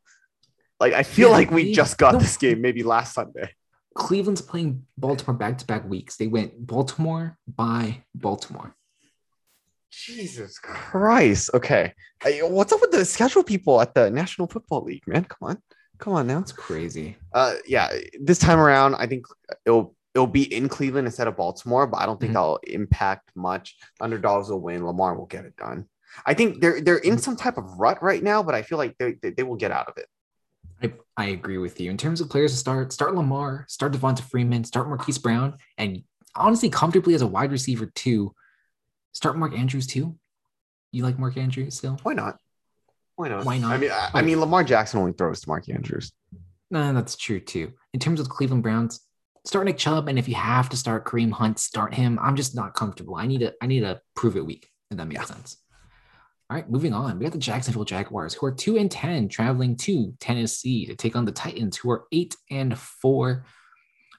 Like 0.79 0.93
I 0.93 1.03
feel 1.03 1.31
Yeah, 1.31 1.37
like 1.39 1.51
we 1.51 1.65
we- 1.65 1.73
just 1.73 1.97
got 1.99 2.13
no. 2.15 2.19
this 2.21 2.37
game 2.37 2.61
maybe 2.61 2.83
last 2.83 3.15
Sunday. 3.15 3.49
Cleveland's 3.95 4.43
playing 4.43 4.85
Baltimore 4.99 5.35
back 5.37 5.57
to 5.59 5.65
back 5.67 5.89
weeks. 5.89 6.17
They 6.17 6.27
went 6.27 6.67
Baltimore 6.67 7.39
by 7.49 8.05
Baltimore. 8.15 8.75
Jesus 9.91 10.59
Christ. 10.59 11.51
Okay. 11.55 11.95
What's 12.43 12.73
up 12.75 12.83
with 12.83 12.91
the 12.91 13.05
schedule 13.07 13.43
people 13.43 13.81
at 13.81 13.95
the 13.95 14.11
National 14.11 14.47
Football 14.47 14.85
League, 14.85 15.07
man? 15.07 15.25
Come 15.25 15.49
on. 15.49 15.59
Come 15.99 16.13
on 16.13 16.27
now. 16.27 16.41
It's 16.41 16.53
crazy. 16.53 17.17
Uh 17.33 17.55
yeah, 17.67 17.89
this 18.21 18.39
time 18.39 18.59
around, 18.61 18.97
I 18.97 19.07
think 19.07 19.25
it'll 19.65 19.96
it'll 20.17 20.27
be 20.27 20.53
in 20.55 20.67
Cleveland 20.69 21.07
instead 21.07 21.29
of 21.29 21.37
Baltimore, 21.37 21.87
but 21.87 21.99
I 21.99 22.07
don't 22.07 22.19
think 22.19 22.31
Mhm. 22.31 22.35
that'll 22.35 22.61
impact 22.67 23.31
much. 23.37 23.77
Underdogs 24.01 24.49
will 24.49 24.61
win. 24.63 24.87
Lamar 24.87 25.15
will 25.15 25.27
get 25.27 25.45
it 25.45 25.55
done. 25.59 25.87
I 26.25 26.33
think 26.33 26.63
they're 26.63 26.81
they're 26.81 26.97
in 26.97 27.19
some 27.19 27.37
type 27.37 27.59
of 27.59 27.65
rut 27.79 28.03
right 28.03 28.23
now, 28.23 28.43
but 28.43 28.55
I 28.55 28.63
feel 28.63 28.79
like 28.79 28.97
they, 28.99 29.13
they, 29.21 29.31
they 29.31 29.43
will 29.43 29.57
get 29.57 29.71
out 29.71 29.89
of 29.89 29.99
it. 29.99 30.07
I, 30.83 30.93
I 31.17 31.27
agree 31.31 31.59
with 31.59 31.79
you. 31.81 31.91
In 31.91 31.99
terms 31.99 32.21
of 32.23 32.31
players 32.31 32.53
to 32.53 32.57
start, 32.57 32.93
start 32.93 33.15
Lamar, 33.15 33.67
start 33.69 33.93
Devonta 33.93 34.23
Freeman, 34.23 34.65
start 34.65 34.89
Marquise 34.89 35.19
Brown, 35.19 35.59
and 35.77 36.03
honestly, 36.35 36.71
comfortably 36.71 37.15
as 37.15 37.23
a 37.23 37.27
wide 37.27 37.53
receiver 37.53 37.87
too. 37.95 38.35
Start 39.13 39.37
Mark 39.37 39.53
Andrews 39.55 39.87
too. 39.87 40.19
You 40.93 41.03
like 41.03 41.19
Mark 41.19 41.37
Andrews 41.37 41.77
still? 41.77 41.99
Why 42.03 42.15
not? 42.15 42.39
Why 43.17 43.29
not? 43.29 43.45
Why 43.45 43.59
not? 43.59 43.73
I 43.73 43.77
mean, 43.79 43.91
I, 43.91 44.11
I 44.15 44.23
mean, 44.23 44.41
Lamar 44.41 44.65
Jackson 44.65 45.01
only 45.01 45.13
throws 45.13 45.41
to 45.43 45.49
Mark 45.49 45.69
Andrews. 45.69 46.13
No, 46.71 46.93
that's 46.95 47.17
true 47.17 47.41
too. 47.41 47.73
In 47.93 48.01
terms 48.01 48.21
of 48.21 48.27
the 48.29 48.35
Cleveland 48.35 48.63
Browns, 48.63 49.01
start 49.47 49.67
Nick 49.67 49.79
Chubb, 49.79 50.09
and 50.09 50.19
if 50.19 50.29
you 50.29 50.35
have 50.35 50.69
to 50.71 50.77
start 50.77 51.05
Kareem 51.05 51.31
Hunt, 51.31 51.59
start 51.59 51.95
him. 51.95 52.19
I'm 52.21 52.37
just 52.37 52.55
not 52.55 52.75
comfortable. 52.75 53.17
I 53.17 53.27
need 53.27 53.41
to 53.41 53.55
I 53.63 53.67
need 53.67 53.81
to 53.81 54.01
prove 54.15 54.37
it 54.37 54.45
week, 54.45 54.69
if 54.91 54.97
that 54.97 55.07
makes 55.07 55.29
sense. 55.29 55.57
All 56.49 56.57
right, 56.57 56.71
moving 56.71 56.93
on. 56.93 57.19
We 57.19 57.25
got 57.25 57.33
the 57.33 57.39
Jacksonville 57.39 57.85
Jaguars, 57.85 58.35
who 58.35 58.47
are 58.47 58.53
two 58.53 58.77
and 58.77 58.91
ten, 58.91 59.29
traveling 59.29 59.77
to 59.79 60.15
Tennessee 60.21 60.87
to 60.87 60.95
take 60.95 61.17
on 61.17 61.25
the 61.25 61.33
Titans, 61.33 61.77
who 61.77 61.91
are 61.91 62.05
eight 62.13 62.37
and 62.51 62.79
four. 62.79 63.45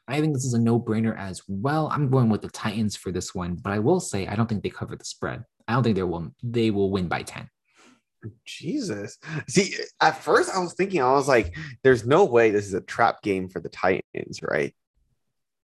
I 0.10 0.22
think 0.22 0.34
this 0.34 0.46
is 0.46 0.54
a 0.54 0.60
no-brainer 0.60 1.18
as 1.18 1.42
well. 1.50 1.90
I'm 1.92 2.10
going 2.10 2.30
with 2.30 2.42
the 2.42 2.50
Titans 2.50 2.96
for 2.96 3.12
this 3.12 3.36
one, 3.36 3.56
but 3.56 3.74
I 3.74 3.80
will 3.80 4.00
say 4.00 4.28
I 4.28 4.36
don't 4.36 4.48
think 4.48 4.64
they 4.64 4.70
cover 4.70 4.96
the 4.96 5.06
spread. 5.06 5.44
I 5.68 5.74
don't 5.74 5.84
think 5.84 5.96
they 5.96 6.04
will 6.04 6.34
they 6.44 6.72
will 6.72 6.92
win 6.92 7.08
by 7.08 7.24
10. 7.24 7.50
Jesus. 8.46 9.18
See, 9.48 9.76
at 10.02 10.22
first 10.22 10.50
I 10.50 10.60
was 10.60 10.74
thinking, 10.74 11.02
I 11.02 11.12
was 11.12 11.28
like, 11.28 11.56
there's 11.84 12.06
no 12.06 12.26
way 12.26 12.52
this 12.52 12.66
is 12.66 12.74
a 12.74 12.82
trap 12.82 13.22
game 13.22 13.50
for 13.50 13.60
the 13.60 13.70
Titans, 13.70 14.42
right? 14.42 14.74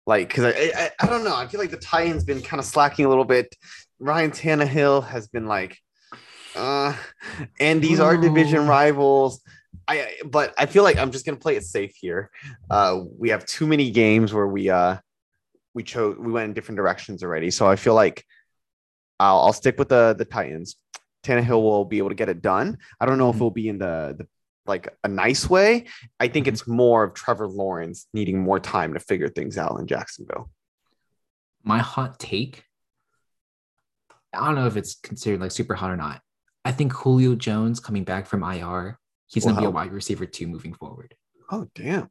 Like, 0.08 0.28
because 0.28 0.44
I, 0.44 0.72
I, 0.74 0.90
I 1.00 1.06
don't 1.06 1.22
know. 1.22 1.36
I 1.36 1.46
feel 1.46 1.60
like 1.60 1.70
the 1.70 1.76
Titans 1.76 2.24
been 2.24 2.40
kind 2.40 2.58
of 2.58 2.64
slacking 2.64 3.04
a 3.04 3.10
little 3.10 3.26
bit. 3.26 3.54
Ryan 4.00 4.30
Tannehill 4.30 5.06
has 5.06 5.28
been 5.28 5.44
like, 5.46 5.76
uh, 6.56 6.96
and 7.60 7.82
these 7.82 8.00
are 8.00 8.16
division 8.16 8.66
rivals. 8.66 9.42
I, 9.86 10.14
but 10.24 10.54
I 10.56 10.64
feel 10.64 10.82
like 10.82 10.96
I'm 10.96 11.10
just 11.10 11.26
gonna 11.26 11.36
play 11.36 11.56
it 11.56 11.64
safe 11.64 11.94
here. 11.94 12.30
Uh, 12.70 13.02
we 13.18 13.28
have 13.28 13.44
too 13.44 13.66
many 13.66 13.90
games 13.90 14.32
where 14.32 14.46
we 14.46 14.70
uh 14.70 14.96
we 15.74 15.82
chose 15.82 16.16
we 16.18 16.32
went 16.32 16.46
in 16.46 16.54
different 16.54 16.78
directions 16.78 17.22
already. 17.22 17.50
So 17.50 17.66
I 17.66 17.76
feel 17.76 17.94
like 17.94 18.24
I'll, 19.20 19.40
I'll 19.40 19.52
stick 19.52 19.78
with 19.78 19.90
the 19.90 20.14
the 20.16 20.24
Titans. 20.24 20.76
Tannehill 21.22 21.60
will 21.62 21.84
be 21.84 21.98
able 21.98 22.08
to 22.08 22.14
get 22.14 22.30
it 22.30 22.40
done. 22.40 22.78
I 22.98 23.04
don't 23.04 23.18
know 23.18 23.28
if 23.28 23.36
it'll 23.36 23.50
be 23.50 23.68
in 23.68 23.76
the, 23.76 24.14
the 24.16 24.26
like 24.68 24.88
a 25.02 25.08
nice 25.08 25.48
way. 25.48 25.86
I 26.20 26.28
think 26.28 26.46
Mhm. 26.46 26.50
it's 26.52 26.66
more 26.68 27.04
of 27.04 27.14
Trevor 27.14 27.48
Lawrence 27.48 28.06
needing 28.12 28.38
more 28.40 28.60
time 28.60 28.94
to 28.94 29.00
figure 29.00 29.28
things 29.28 29.56
out 29.58 29.78
in 29.80 29.86
Jacksonville. 29.86 30.50
my 31.64 31.78
hot 31.80 32.18
take 32.20 32.62
i 34.32 34.44
don't 34.46 34.54
know 34.54 34.66
if 34.66 34.76
it's 34.76 34.94
considered 35.02 35.40
like 35.40 35.50
super 35.50 35.74
hot 35.74 35.90
or 35.90 35.96
not 35.96 36.22
i 36.64 36.70
think 36.72 36.92
julio 36.92 37.34
jones 37.34 37.80
coming 37.80 38.04
back 38.04 38.26
from 38.26 38.42
ir 38.44 38.98
he's 39.26 39.44
going 39.44 39.54
to 39.56 39.60
be 39.60 39.66
a 39.66 39.70
wide 39.70 39.92
receiver 39.92 40.24
too 40.24 40.46
moving 40.46 40.72
forward 40.72 41.14
Oh 41.50 41.66
damn. 41.74 42.08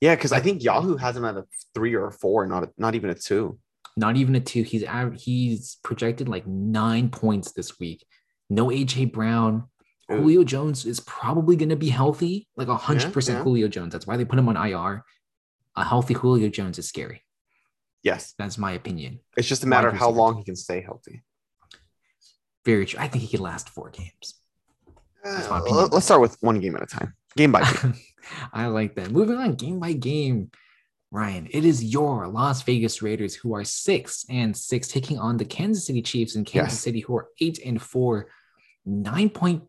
Yeah, 0.00 0.14
because 0.14 0.30
I 0.32 0.38
think 0.40 0.62
Yahoo 0.62 0.96
has 0.96 1.16
him 1.16 1.24
at 1.24 1.36
a 1.36 1.44
three 1.74 1.94
or 1.94 2.06
a 2.06 2.12
four, 2.12 2.46
not 2.46 2.62
a, 2.62 2.70
not 2.78 2.94
even 2.94 3.10
a 3.10 3.14
two. 3.16 3.58
Not 3.96 4.16
even 4.16 4.36
a 4.36 4.40
two. 4.40 4.62
He's 4.62 4.84
av- 4.84 5.14
he's 5.20 5.78
projected 5.82 6.28
like 6.28 6.46
nine 6.46 7.08
points 7.10 7.50
this 7.50 7.80
week. 7.80 8.06
No 8.48 8.66
AJ 8.70 9.06
Brown. 9.12 9.64
Ooh. 10.12 10.16
Julio 10.16 10.44
Jones 10.44 10.84
is 10.86 11.00
probably 11.00 11.56
going 11.56 11.68
to 11.70 11.76
be 11.76 11.88
healthy, 11.88 12.48
like 12.56 12.68
a 12.68 12.76
hundred 12.76 13.04
Yeah, 13.04 13.10
percent 13.10 13.38
yeah. 13.38 13.44
Julio 13.44 13.68
Jones. 13.68 13.92
That's 13.92 14.06
why 14.06 14.16
they 14.16 14.24
put 14.24 14.38
him 14.38 14.48
on 14.48 14.56
IR. 14.56 15.04
A 15.76 15.84
healthy 15.84 16.14
Julio 16.14 16.48
Jones 16.48 16.78
is 16.78 16.88
scary. 16.88 17.22
Yes. 18.02 18.34
That's 18.38 18.56
my 18.56 18.72
opinion. 18.72 19.20
It's 19.36 19.48
just 19.48 19.64
a 19.64 19.66
matter 19.66 19.88
of 19.88 19.94
how 19.94 20.10
long 20.10 20.36
he 20.36 20.44
can 20.44 20.54
stay 20.56 20.80
healthy. 20.80 21.22
Very 22.64 22.86
true. 22.86 23.00
I 23.00 23.08
think 23.08 23.22
he 23.22 23.28
could 23.28 23.40
last 23.40 23.68
four 23.68 23.90
games. 23.90 24.34
That's 25.24 25.50
my 25.50 25.58
Uh, 25.58 25.88
let's 25.90 26.04
start 26.06 26.20
with 26.20 26.36
one 26.40 26.60
game 26.60 26.76
at 26.76 26.82
a 26.82 26.86
time. 26.86 27.14
Game 27.36 27.52
by 27.52 27.62
game. 27.64 27.94
I 28.52 28.66
like 28.66 28.94
that. 28.96 29.10
Moving 29.10 29.36
on, 29.36 29.54
game 29.54 29.78
by 29.80 29.92
game. 29.92 30.50
Ryan, 31.12 31.48
it 31.50 31.64
is 31.64 31.84
your 31.84 32.26
Las 32.26 32.62
Vegas 32.62 33.00
Raiders 33.02 33.34
who 33.34 33.54
are 33.54 33.62
six 33.64 34.24
and 34.28 34.56
six, 34.56 34.88
taking 34.88 35.18
on 35.18 35.36
the 35.36 35.44
Kansas 35.44 35.86
City 35.86 36.02
Chiefs 36.02 36.34
and 36.34 36.44
Kansas 36.44 36.74
Yes. 36.74 36.80
City 36.80 37.00
who 37.00 37.16
are 37.16 37.28
eight 37.40 37.60
and 37.64 37.80
four, 37.80 38.28
nine 38.84 39.30
point 39.30 39.62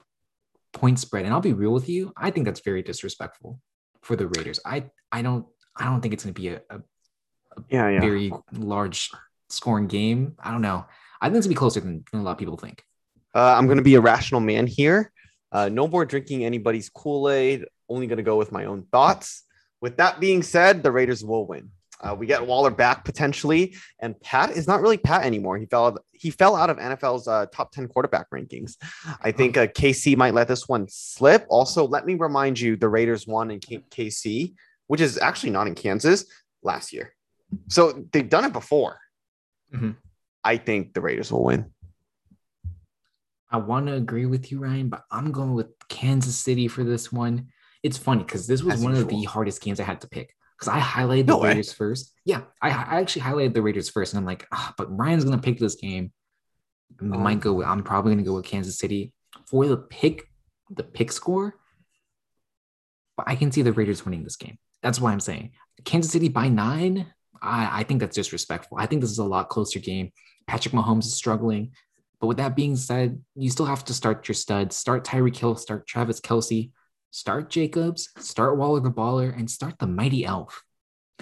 point 0.79 0.99
spread. 0.99 1.25
And 1.25 1.33
I'll 1.33 1.41
be 1.41 1.53
real 1.53 1.73
with 1.73 1.89
you, 1.89 2.13
I 2.17 2.31
think 2.31 2.45
that's 2.45 2.61
very 2.61 2.81
disrespectful 2.81 3.59
for 4.01 4.15
the 4.15 4.27
Raiders. 4.27 4.59
I 4.65 4.85
I 5.11 5.21
don't 5.21 5.45
I 5.75 5.85
don't 5.85 6.01
think 6.01 6.13
it's 6.13 6.23
going 6.23 6.33
to 6.33 6.41
be 6.41 6.49
a, 6.49 6.61
a 6.69 6.81
yeah, 7.69 7.89
yeah. 7.89 7.99
very 7.99 8.31
large 8.53 9.11
scoring 9.49 9.87
game. 9.87 10.35
I 10.39 10.51
don't 10.51 10.61
know. 10.61 10.85
I 11.21 11.27
think 11.27 11.37
it's 11.37 11.47
going 11.47 11.55
to 11.55 11.55
be 11.55 11.59
closer 11.59 11.79
than, 11.79 12.03
than 12.11 12.21
a 12.21 12.23
lot 12.23 12.31
of 12.31 12.37
people 12.37 12.57
think. 12.57 12.83
Uh, 13.33 13.55
I'm 13.57 13.65
going 13.65 13.77
to 13.77 13.83
be 13.83 13.95
a 13.95 14.01
rational 14.01 14.41
man 14.41 14.67
here. 14.67 15.11
Uh, 15.51 15.69
no 15.69 15.87
more 15.87 16.05
drinking 16.05 16.45
anybody's 16.45 16.89
Kool 16.89 17.29
Aid. 17.29 17.65
Only 17.89 18.07
going 18.07 18.17
to 18.17 18.23
go 18.23 18.35
with 18.35 18.51
my 18.51 18.65
own 18.65 18.83
thoughts. 18.91 19.43
With 19.81 19.97
that 19.97 20.19
being 20.19 20.43
said, 20.43 20.83
the 20.83 20.91
Raiders 20.91 21.23
will 21.23 21.45
win. 21.45 21.71
Uh, 21.99 22.15
we 22.17 22.27
get 22.27 22.45
Waller 22.45 22.69
back 22.69 23.03
potentially, 23.03 23.75
and 23.99 24.19
Pat 24.21 24.51
is 24.51 24.67
not 24.67 24.81
really 24.81 24.97
Pat 24.97 25.25
anymore. 25.25 25.57
He 25.57 25.65
fell 25.65 25.87
out, 25.87 26.03
he 26.11 26.29
fell 26.29 26.55
out 26.55 26.69
of 26.69 26.77
NFL's 26.77 27.27
uh, 27.27 27.47
top 27.47 27.71
ten 27.71 27.87
quarterback 27.87 28.29
rankings. 28.29 28.75
I 29.21 29.31
think 29.31 29.57
uh, 29.57 29.67
KC 29.67 30.15
might 30.15 30.33
let 30.33 30.47
this 30.47 30.67
one 30.67 30.85
slip. 30.89 31.45
Also, 31.49 31.87
let 31.87 32.05
me 32.05 32.13
remind 32.15 32.59
you, 32.59 32.75
the 32.75 32.89
Raiders 32.89 33.25
won 33.25 33.49
in 33.49 33.59
K- 33.59 33.83
KC, 33.89 34.53
which 34.87 35.01
is 35.01 35.17
actually 35.17 35.49
not 35.49 35.65
in 35.67 35.73
Kansas 35.73 36.25
last 36.61 36.93
year. 36.93 37.13
So 37.69 38.05
they've 38.11 38.29
done 38.29 38.45
it 38.45 38.53
before. 38.53 38.99
Mhm. 39.73 39.95
I 40.43 40.57
think 40.57 40.93
the 40.93 41.01
Raiders 41.01 41.31
will 41.31 41.43
win. 41.45 41.73
I 43.49 43.57
want 43.57 43.87
to 43.87 43.93
agree 43.93 44.25
with 44.25 44.51
you, 44.51 44.59
Ryan, 44.59 44.89
but 44.89 45.03
I'm 45.09 45.31
going 45.31 45.53
with 45.53 45.67
Kansas 45.87 46.37
City 46.37 46.67
for 46.67 46.83
this 46.83 47.11
one. 47.11 47.47
It's 47.81 47.97
funny 47.97 48.23
because 48.23 48.45
this 48.45 48.61
was 48.61 48.75
As 48.75 48.81
one 48.83 48.93
of 48.95 49.07
the 49.07 49.23
hardest 49.23 49.61
games 49.61 49.79
I 49.79 49.83
had 49.83 50.01
to 50.01 50.07
pick 50.09 50.33
because 50.57 50.67
I 50.73 50.79
highlighted 50.79 51.27
No 51.27 51.35
the 51.35 51.43
way. 51.43 51.49
Raiders 51.49 51.71
first. 51.73 52.13
Yeah, 52.25 52.41
I, 52.61 52.69
I 52.69 52.99
actually 52.99 53.21
highlighted 53.23 53.53
the 53.53 53.61
Raiders 53.61 53.89
first, 53.89 54.13
and 54.13 54.19
I'm 54.19 54.25
like, 54.25 54.47
ah, 54.51 54.73
but 54.77 54.95
Ryan's 54.95 55.23
gonna 55.23 55.37
pick 55.37 55.59
this 55.59 55.75
game. 55.75 56.11
I 57.01 57.05
Oh. 57.05 57.19
might 57.19 57.39
go. 57.39 57.53
With, 57.53 57.67
I'm 57.67 57.83
probably 57.83 58.13
gonna 58.13 58.23
go 58.23 58.35
with 58.35 58.45
Kansas 58.45 58.77
City 58.79 59.13
for 59.45 59.67
the 59.67 59.77
pick, 59.77 60.23
the 60.69 60.83
pick 60.83 61.11
score. 61.11 61.55
But 63.15 63.27
I 63.29 63.35
can 63.35 63.51
see 63.51 63.61
the 63.61 63.73
Raiders 63.73 64.05
winning 64.05 64.23
this 64.23 64.35
game. 64.35 64.57
That's 64.83 64.99
why 64.99 65.11
I'm 65.11 65.19
saying 65.19 65.51
Kansas 65.85 66.11
City 66.11 66.29
by 66.29 66.49
nine. 66.49 67.07
I, 67.41 67.81
I 67.81 67.83
think 67.83 67.99
that's 67.99 68.15
disrespectful. 68.15 68.77
I 68.79 68.85
think 68.87 69.01
this 69.01 69.11
is 69.11 69.19
a 69.19 69.23
lot 69.23 69.49
closer 69.49 69.79
game. 69.79 70.11
Patrick 70.47 70.73
Mahomes 70.73 71.05
is 71.05 71.13
struggling. 71.15 71.71
But 72.19 72.27
with 72.27 72.37
that 72.37 72.55
being 72.55 72.75
said, 72.75 73.21
you 73.35 73.51
still 73.51 73.67
have 73.67 73.85
to 73.85 73.93
start 73.93 74.27
your 74.27 74.33
studs. 74.33 74.75
Start 74.75 75.05
Tyreek 75.05 75.35
Hill, 75.37 75.55
start 75.55 75.85
Travis 75.85 76.19
Kelce, 76.19 76.71
start 77.11 77.49
Jacobs, 77.49 78.09
start 78.17 78.57
Waller 78.57 78.79
the 78.79 78.91
Baller, 78.91 79.35
and 79.37 79.49
start 79.49 79.79
the 79.79 79.87
mighty 79.87 80.25
elf. 80.25 80.63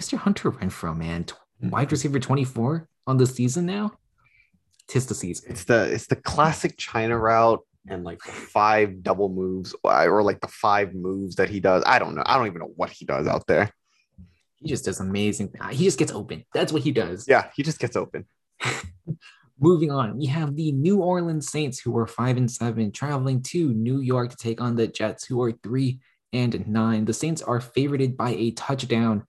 Mr. 0.00 0.18
Hunter 0.18 0.52
Renfrow, 0.52 0.96
man. 0.96 1.24
Tw- 1.24 1.32
mm-hmm. 1.32 1.70
Wide 1.70 1.92
receiver 1.92 2.18
24 2.18 2.88
on 3.06 3.16
the 3.16 3.26
season 3.26 3.66
now. 3.66 3.92
Tis 4.88 5.06
the 5.06 5.14
season. 5.14 5.50
It's 5.50 5.64
the 5.64 5.92
it's 5.92 6.06
the 6.06 6.16
classic 6.16 6.76
China 6.76 7.18
route 7.18 7.60
and 7.88 8.04
like 8.04 8.22
the 8.22 8.32
five 8.32 9.02
double 9.02 9.28
moves 9.28 9.74
uh, 9.84 10.06
or 10.06 10.22
like 10.22 10.40
the 10.40 10.48
five 10.48 10.94
moves 10.94 11.36
that 11.36 11.48
he 11.48 11.60
does. 11.60 11.82
I 11.86 11.98
don't 11.98 12.14
know. 12.14 12.22
I 12.24 12.36
don't 12.36 12.46
even 12.46 12.60
know 12.60 12.72
what 12.76 12.90
he 12.90 13.04
does 13.04 13.26
out 13.26 13.46
there. 13.46 13.70
He 14.56 14.68
just 14.68 14.84
does 14.84 15.00
amazing. 15.00 15.52
He 15.70 15.84
just 15.84 15.98
gets 15.98 16.12
open. 16.12 16.44
That's 16.54 16.72
what 16.72 16.82
he 16.82 16.92
does. 16.92 17.26
Yeah, 17.28 17.50
he 17.54 17.62
just 17.62 17.78
gets 17.78 17.96
open. 17.96 18.26
Moving 19.58 19.90
on, 19.90 20.18
we 20.18 20.26
have 20.26 20.54
the 20.54 20.72
New 20.72 20.98
Orleans 21.00 21.48
Saints 21.48 21.78
who 21.80 21.96
are 21.96 22.06
five 22.06 22.36
and 22.36 22.50
seven, 22.50 22.92
traveling 22.92 23.42
to 23.44 23.72
New 23.72 24.00
York 24.00 24.30
to 24.30 24.36
take 24.36 24.60
on 24.60 24.76
the 24.76 24.86
Jets, 24.86 25.24
who 25.24 25.40
are 25.42 25.52
three 25.52 25.98
and 26.34 26.66
nine. 26.68 27.06
The 27.06 27.14
Saints 27.14 27.40
are 27.40 27.58
favorited 27.60 28.16
by 28.18 28.30
a 28.32 28.50
touchdown, 28.50 29.24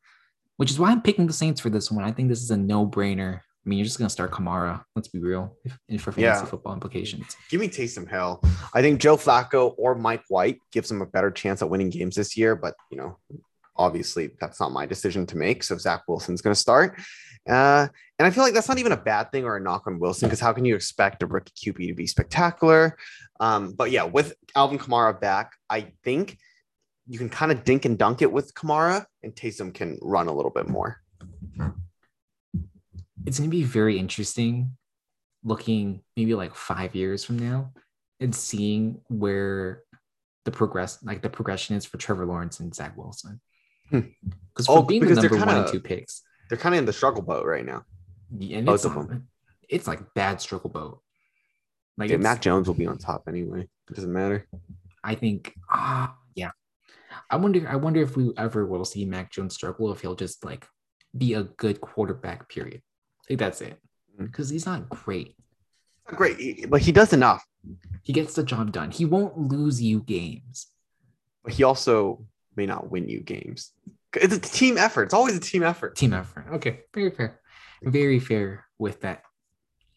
which 0.57 0.69
is 0.69 0.79
why 0.79 0.91
I'm 0.91 1.01
picking 1.01 1.27
the 1.27 1.34
Saints 1.34 1.62
for 1.62 1.69
this 1.69 1.89
one. 1.89 2.03
I 2.03 2.12
think 2.12 2.27
this 2.27 2.41
is 2.41 2.51
a 2.51 2.57
no-brainer. 2.57 3.38
I 3.38 3.69
mean, 3.69 3.79
you're 3.79 3.86
just 3.86 3.98
gonna 4.00 4.10
start 4.10 4.31
Kamara. 4.31 4.84
Let's 4.98 5.07
be 5.07 5.19
real, 5.19 5.55
if, 5.63 5.77
if 5.88 6.01
for 6.01 6.12
fantasy 6.12 6.43
Yeah. 6.43 6.46
football 6.46 6.74
implications. 6.74 7.38
Give 7.50 7.62
me 7.62 7.69
taste 7.69 7.98
Taysom 7.98 8.10
Hill. 8.10 8.41
I 8.74 8.81
think 8.81 9.00
Joe 9.00 9.15
Flacco 9.15 9.75
or 9.77 9.96
Mike 9.96 10.24
White 10.27 10.60
gives 10.74 10.91
him 10.91 11.01
a 11.01 11.05
better 11.05 11.31
chance 11.31 11.62
at 11.62 11.69
winning 11.69 11.89
games 11.89 12.15
this 12.15 12.36
year, 12.36 12.55
but 12.55 12.75
you 12.91 12.98
know, 12.98 13.17
obviously 13.77 14.31
that's 14.39 14.60
not 14.60 14.72
my 14.72 14.86
decision 14.86 15.25
to 15.27 15.38
make. 15.38 15.63
So 15.63 15.77
Zach 15.77 16.03
Wilson's 16.07 16.41
going 16.41 16.53
to 16.53 16.60
start. 16.60 17.00
Uh, 17.48 17.88
and 18.19 18.27
I 18.27 18.31
feel 18.31 18.43
like 18.43 18.53
that's 18.53 18.67
not 18.67 18.79
even 18.79 18.91
a 18.91 18.98
bad 18.98 19.31
thing 19.31 19.46
or 19.46 19.55
a 19.55 19.62
knock 19.62 19.88
on 19.88 20.00
Wilson 20.00 20.27
because 20.27 20.39
how 20.39 20.51
can 20.51 20.65
you 20.65 20.75
expect 20.75 21.24
a 21.24 21.27
rookie 21.27 21.72
QB 21.72 21.88
to 21.88 21.93
be 21.93 22.07
spectacular? 22.07 22.98
Um, 23.39 23.74
but 23.74 23.91
yeah, 23.91 24.03
with 24.03 24.34
Alvin 24.55 24.79
Kamara 24.79 25.19
back, 25.19 25.53
I 25.69 25.93
think 26.03 26.38
you 27.07 27.17
can 27.17 27.29
kind 27.29 27.51
of 27.51 27.63
dink 27.63 27.86
and 27.86 27.98
dunk 27.98 28.22
it 28.22 28.31
with 28.31 28.53
Kamara, 28.53 29.05
and 29.24 29.34
Taysom 29.34 29.74
can 29.74 29.98
run 30.01 30.27
a 30.27 30.34
little 30.34 30.51
bit 30.51 30.67
more. 30.67 31.01
It's 33.25 33.39
gonna 33.39 33.50
be 33.50 33.63
very 33.63 33.98
interesting 33.98 34.77
looking 35.43 36.01
maybe 36.17 36.34
like 36.34 36.55
five 36.55 36.96
years 36.96 37.24
from 37.24 37.39
now 37.39 37.72
and 38.19 38.36
seeing 38.36 39.00
where 39.07 39.84
the 40.46 40.51
progress 40.51 40.98
like 41.03 41.22
the 41.22 41.29
progression 41.29 41.75
is 41.75 41.86
for 41.86 41.98
Trevor 41.98 42.25
Lawrence 42.25 42.60
and 42.60 42.74
Zach 42.74 42.98
Wilson. 42.98 43.39
Hmm. 43.89 44.00
Because 44.50 44.65
for 44.67 44.79
Oh, 44.79 44.82
being 44.84 45.01
the 45.01 45.08
because 45.08 45.22
they're 45.22 45.29
number 45.29 45.46
one 45.46 45.56
kinda- 45.56 45.72
two 45.72 45.79
picks, 45.79 46.22
They're 46.50 46.58
kind 46.58 46.75
of 46.75 46.79
in 46.79 46.86
the 46.86 46.94
struggle 46.94 47.22
boat 47.22 47.46
right 47.46 47.65
now. 47.65 47.86
and 48.32 48.65
Both 48.65 48.75
it's, 48.75 48.86
of 48.86 48.94
them. 48.96 49.27
it's 49.70 49.88
like 49.88 50.13
bad 50.13 50.41
struggle 50.41 50.70
boat. 50.70 51.01
Like 51.98 52.10
Yeah, 52.10 52.17
Mac 52.17 52.41
Jones 52.41 52.67
will 52.67 52.75
be 52.75 52.88
on 52.88 52.98
top 52.98 53.24
anyway. 53.27 53.62
It 53.89 53.94
doesn't 53.96 54.12
matter. 54.13 54.48
I 55.03 55.15
think 55.15 55.53
ah 55.70 56.15
yeah. 56.36 56.51
I 57.29 57.38
wonder 57.38 57.67
I 57.67 57.75
wonder 57.75 58.01
if 58.01 58.15
we 58.17 58.32
ever 58.38 58.65
will 58.65 58.86
see 58.86 59.06
Mac 59.06 59.32
Jones 59.32 59.56
struggle 59.56 59.91
if 59.91 60.01
he'll 60.01 60.15
just 60.15 60.44
like 60.46 60.67
be 61.17 61.34
a 61.34 61.44
good 61.44 61.79
quarterback, 61.82 62.50
period. 62.50 62.82
I 63.22 63.24
think 63.27 63.39
that's 63.39 63.62
it. 63.62 63.79
Because 64.20 64.50
he's 64.50 64.65
not 64.65 64.89
great. 64.89 65.36
Not 66.08 66.17
great, 66.17 66.70
but 66.70 66.82
he 66.82 66.91
does 66.91 67.13
enough. 67.13 67.46
He 68.03 68.13
gets 68.13 68.34
the 68.36 68.44
job 68.44 68.72
done. 68.72 68.91
He 68.91 69.06
won't 69.06 69.38
lose 69.38 69.82
you 69.82 70.01
games. 70.01 70.67
But 71.44 71.53
he 71.53 71.63
also 71.63 72.25
may 72.57 72.65
not 72.65 72.89
win 72.91 73.07
you 73.07 73.21
games. 73.21 73.71
It's 74.13 74.35
a 74.35 74.39
team 74.39 74.77
effort. 74.77 75.03
It's 75.03 75.13
always 75.13 75.37
a 75.37 75.39
team 75.39 75.63
effort. 75.63 75.95
Team 75.95 76.13
effort. 76.13 76.45
Okay, 76.53 76.81
very 76.93 77.11
fair. 77.11 77.39
Very 77.83 78.19
fair 78.19 78.65
with 78.79 79.01
that. 79.01 79.21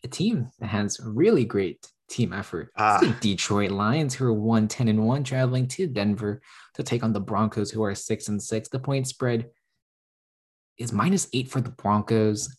A 0.04 0.08
team 0.08 0.50
that 0.60 0.68
has 0.68 1.00
really 1.02 1.44
great 1.44 1.86
team 2.08 2.32
effort. 2.32 2.70
It's 2.78 3.00
the 3.00 3.16
Detroit 3.20 3.70
Lions, 3.70 4.14
who 4.14 4.26
are 4.26 4.32
110 4.32 4.88
and 4.88 5.06
1, 5.06 5.24
traveling 5.24 5.66
to 5.68 5.86
Denver 5.86 6.42
to 6.74 6.82
take 6.82 7.02
on 7.02 7.12
the 7.12 7.20
Broncos, 7.20 7.70
who 7.70 7.82
are 7.82 7.94
6 7.94 8.28
and 8.28 8.42
6. 8.42 8.68
The 8.68 8.78
point 8.78 9.06
spread 9.06 9.46
is 10.76 10.92
minus 10.92 11.28
eight 11.32 11.48
for 11.48 11.60
the 11.60 11.70
Broncos. 11.70 12.56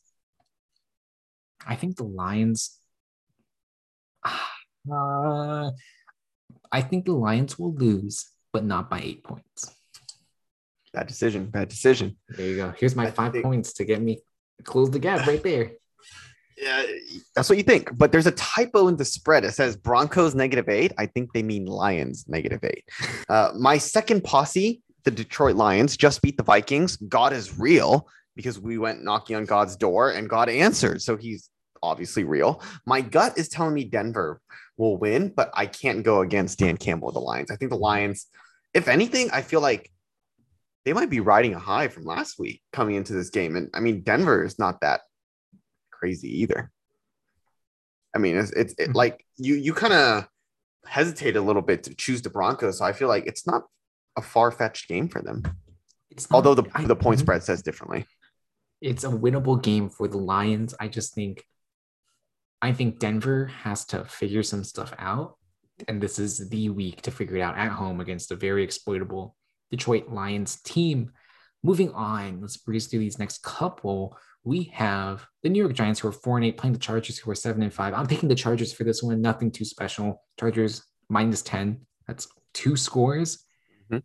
I 1.66 1.76
think 1.76 1.98
the 1.98 2.04
Lions. 2.04 2.78
Uh, 4.92 5.70
I 6.72 6.82
think 6.82 7.06
the 7.06 7.14
Lions 7.14 7.60
will 7.60 7.76
lose, 7.76 8.32
but 8.52 8.66
not 8.66 8.90
by 8.90 9.00
eight 9.00 9.24
points. 9.24 9.76
Bad 10.94 11.08
decision. 11.08 11.46
Bad 11.48 11.70
decision. 11.70 12.18
There 12.30 12.46
you 12.48 12.56
go. 12.58 12.74
Here's 12.78 12.96
my 12.96 13.08
I 13.08 13.12
five 13.12 13.32
think- 13.32 13.46
points 13.46 13.74
to 13.74 13.86
get 13.86 14.02
me 14.02 14.20
close 14.64 14.92
the 14.92 15.00
gap 15.00 15.26
right 15.26 15.42
there. 15.42 15.72
Yeah, 16.58 16.86
that's 17.36 17.50
what 17.50 17.58
you 17.58 17.64
think. 17.64 17.98
But 17.98 18.12
there's 18.12 18.28
a 18.28 18.32
typo 18.32 18.88
in 18.88 18.96
the 18.96 19.06
spread. 19.06 19.44
It 19.46 19.54
says 19.54 19.76
Broncos 19.76 20.36
negative 20.36 20.70
eight. 20.70 20.92
I 20.98 21.08
think 21.08 21.34
they 21.34 21.42
mean 21.42 21.66
Lions 21.66 22.26
negative 22.28 22.64
eight. 22.64 22.84
Uh, 23.30 23.52
my 23.58 23.78
second 23.78 24.22
posse, 24.26 24.82
the 25.06 25.12
Detroit 25.12 25.56
Lions, 25.56 25.96
just 25.96 26.22
beat 26.22 26.36
the 26.36 26.44
Vikings. 26.44 26.98
God 26.98 27.32
is 27.32 27.58
real 27.58 28.10
because 28.36 28.60
we 28.60 28.78
went 28.78 29.04
knocking 29.06 29.38
on 29.38 29.46
God's 29.46 29.78
door 29.78 30.12
and 30.12 30.30
God 30.30 30.50
answered. 30.50 31.02
So 31.02 31.16
he's 31.16 31.50
obviously 31.82 32.26
real. 32.26 32.62
My 32.86 33.00
gut 33.00 33.38
is 33.38 33.48
telling 33.48 33.74
me 33.74 33.86
Denver 33.86 34.42
will 34.76 34.98
win, 34.98 35.32
but 35.34 35.50
I 35.54 35.66
can't 35.66 36.04
go 36.04 36.20
against 36.22 36.60
Dan 36.60 36.76
Campbell 36.76 37.08
with 37.08 37.14
the 37.16 37.22
Lions. 37.22 37.52
I 37.52 37.56
think 37.56 37.72
the 37.72 37.78
Lions, 37.78 38.28
if 38.74 38.90
anything, 38.90 39.32
I 39.32 39.42
feel 39.44 39.62
like 39.62 39.90
they 40.86 40.94
might 40.94 41.10
be 41.10 41.20
riding 41.20 41.54
a 41.54 41.60
high 41.60 41.88
from 41.88 42.06
last 42.06 42.40
week 42.40 42.62
coming 42.74 42.96
into 42.96 43.14
this 43.14 43.30
game. 43.30 43.56
And 43.56 43.70
I 43.74 43.80
mean, 43.80 44.02
Denver 44.02 44.44
is 44.44 44.58
not 44.58 44.82
that 44.82 45.02
crazy 45.92 46.42
either. 46.42 46.72
I 48.16 48.20
mean, 48.20 48.38
it's, 48.38 48.52
it's 48.52 48.74
it, 48.78 48.90
Mhm. 48.90 48.96
like 48.96 49.26
you 49.38 49.56
you 49.56 49.74
kind 49.74 49.94
of 49.94 50.28
hesitate 50.86 51.36
a 51.38 51.42
little 51.42 51.62
bit 51.62 51.84
to 51.84 51.96
choose 51.96 52.22
the 52.22 52.30
Broncos. 52.30 52.80
So 52.80 52.86
I 52.86 52.94
feel 52.94 53.08
like 53.08 53.26
it's 53.28 53.46
not 53.46 53.64
a 54.18 54.22
far 54.22 54.52
fetched 54.52 54.88
game 54.90 55.08
for 55.08 55.22
them. 55.22 55.44
It's 56.10 56.30
not- 56.30 56.38
Although 56.38 56.56
the, 56.56 56.70
I- 56.74 56.86
the 56.86 56.96
point 56.96 57.20
mhm. 57.20 57.24
spread 57.24 57.44
says 57.44 57.62
differently. 57.62 58.06
it's 58.82 59.04
a 59.04 59.10
winnable 59.10 59.62
game 59.62 59.90
for 59.90 60.08
the 60.08 60.18
Lions. 60.18 60.74
I 60.80 60.88
just 60.88 61.14
think 61.14 61.46
I 62.64 62.74
think 62.74 63.00
Denver 63.00 63.46
has 63.64 63.86
to 63.86 64.06
figure 64.06 64.44
some 64.44 64.64
stuff 64.64 64.94
out. 65.00 65.38
And 65.88 66.02
this 66.02 66.20
is 66.20 66.50
the 66.50 66.70
week 66.70 67.02
to 67.04 67.12
figure 67.12 67.38
it 67.38 67.42
out 67.42 67.58
at 67.58 67.72
home 67.72 68.00
against 68.02 68.32
a 68.32 68.36
very 68.36 68.64
exploitable 68.64 69.36
Detroit 69.72 70.10
Lions 70.10 70.58
team. 70.62 71.12
Moving 71.64 71.92
on, 71.94 72.42
let's 72.42 72.58
breeze 72.58 72.88
through 72.88 73.00
these 73.00 73.20
next 73.20 73.44
couple. 73.44 74.18
We 74.44 74.64
have 74.74 75.26
the 75.44 75.50
New 75.50 75.60
York 75.60 75.74
Giants 75.74 76.00
who 76.00 76.08
are 76.08 76.14
four 76.14 76.38
and 76.38 76.46
eight 76.46 76.58
playing 76.58 76.74
the 76.74 76.80
Chargers 76.80 77.18
who 77.18 77.30
are 77.32 77.36
seven 77.36 77.62
and 77.62 77.74
five. 77.74 77.94
I'm 77.94 78.08
picking 78.08 78.30
the 78.30 78.36
Chargers 78.36 78.74
for 78.74 78.84
this 78.84 79.02
one. 79.02 79.22
Nothing 79.22 79.52
too 79.52 79.66
special. 79.66 80.24
Chargers 80.40 80.84
minus 81.10 81.42
10. 81.44 81.86
That's 82.08 82.28
two 82.54 82.76
scores. 82.76 83.46
Mhm. 83.92 84.04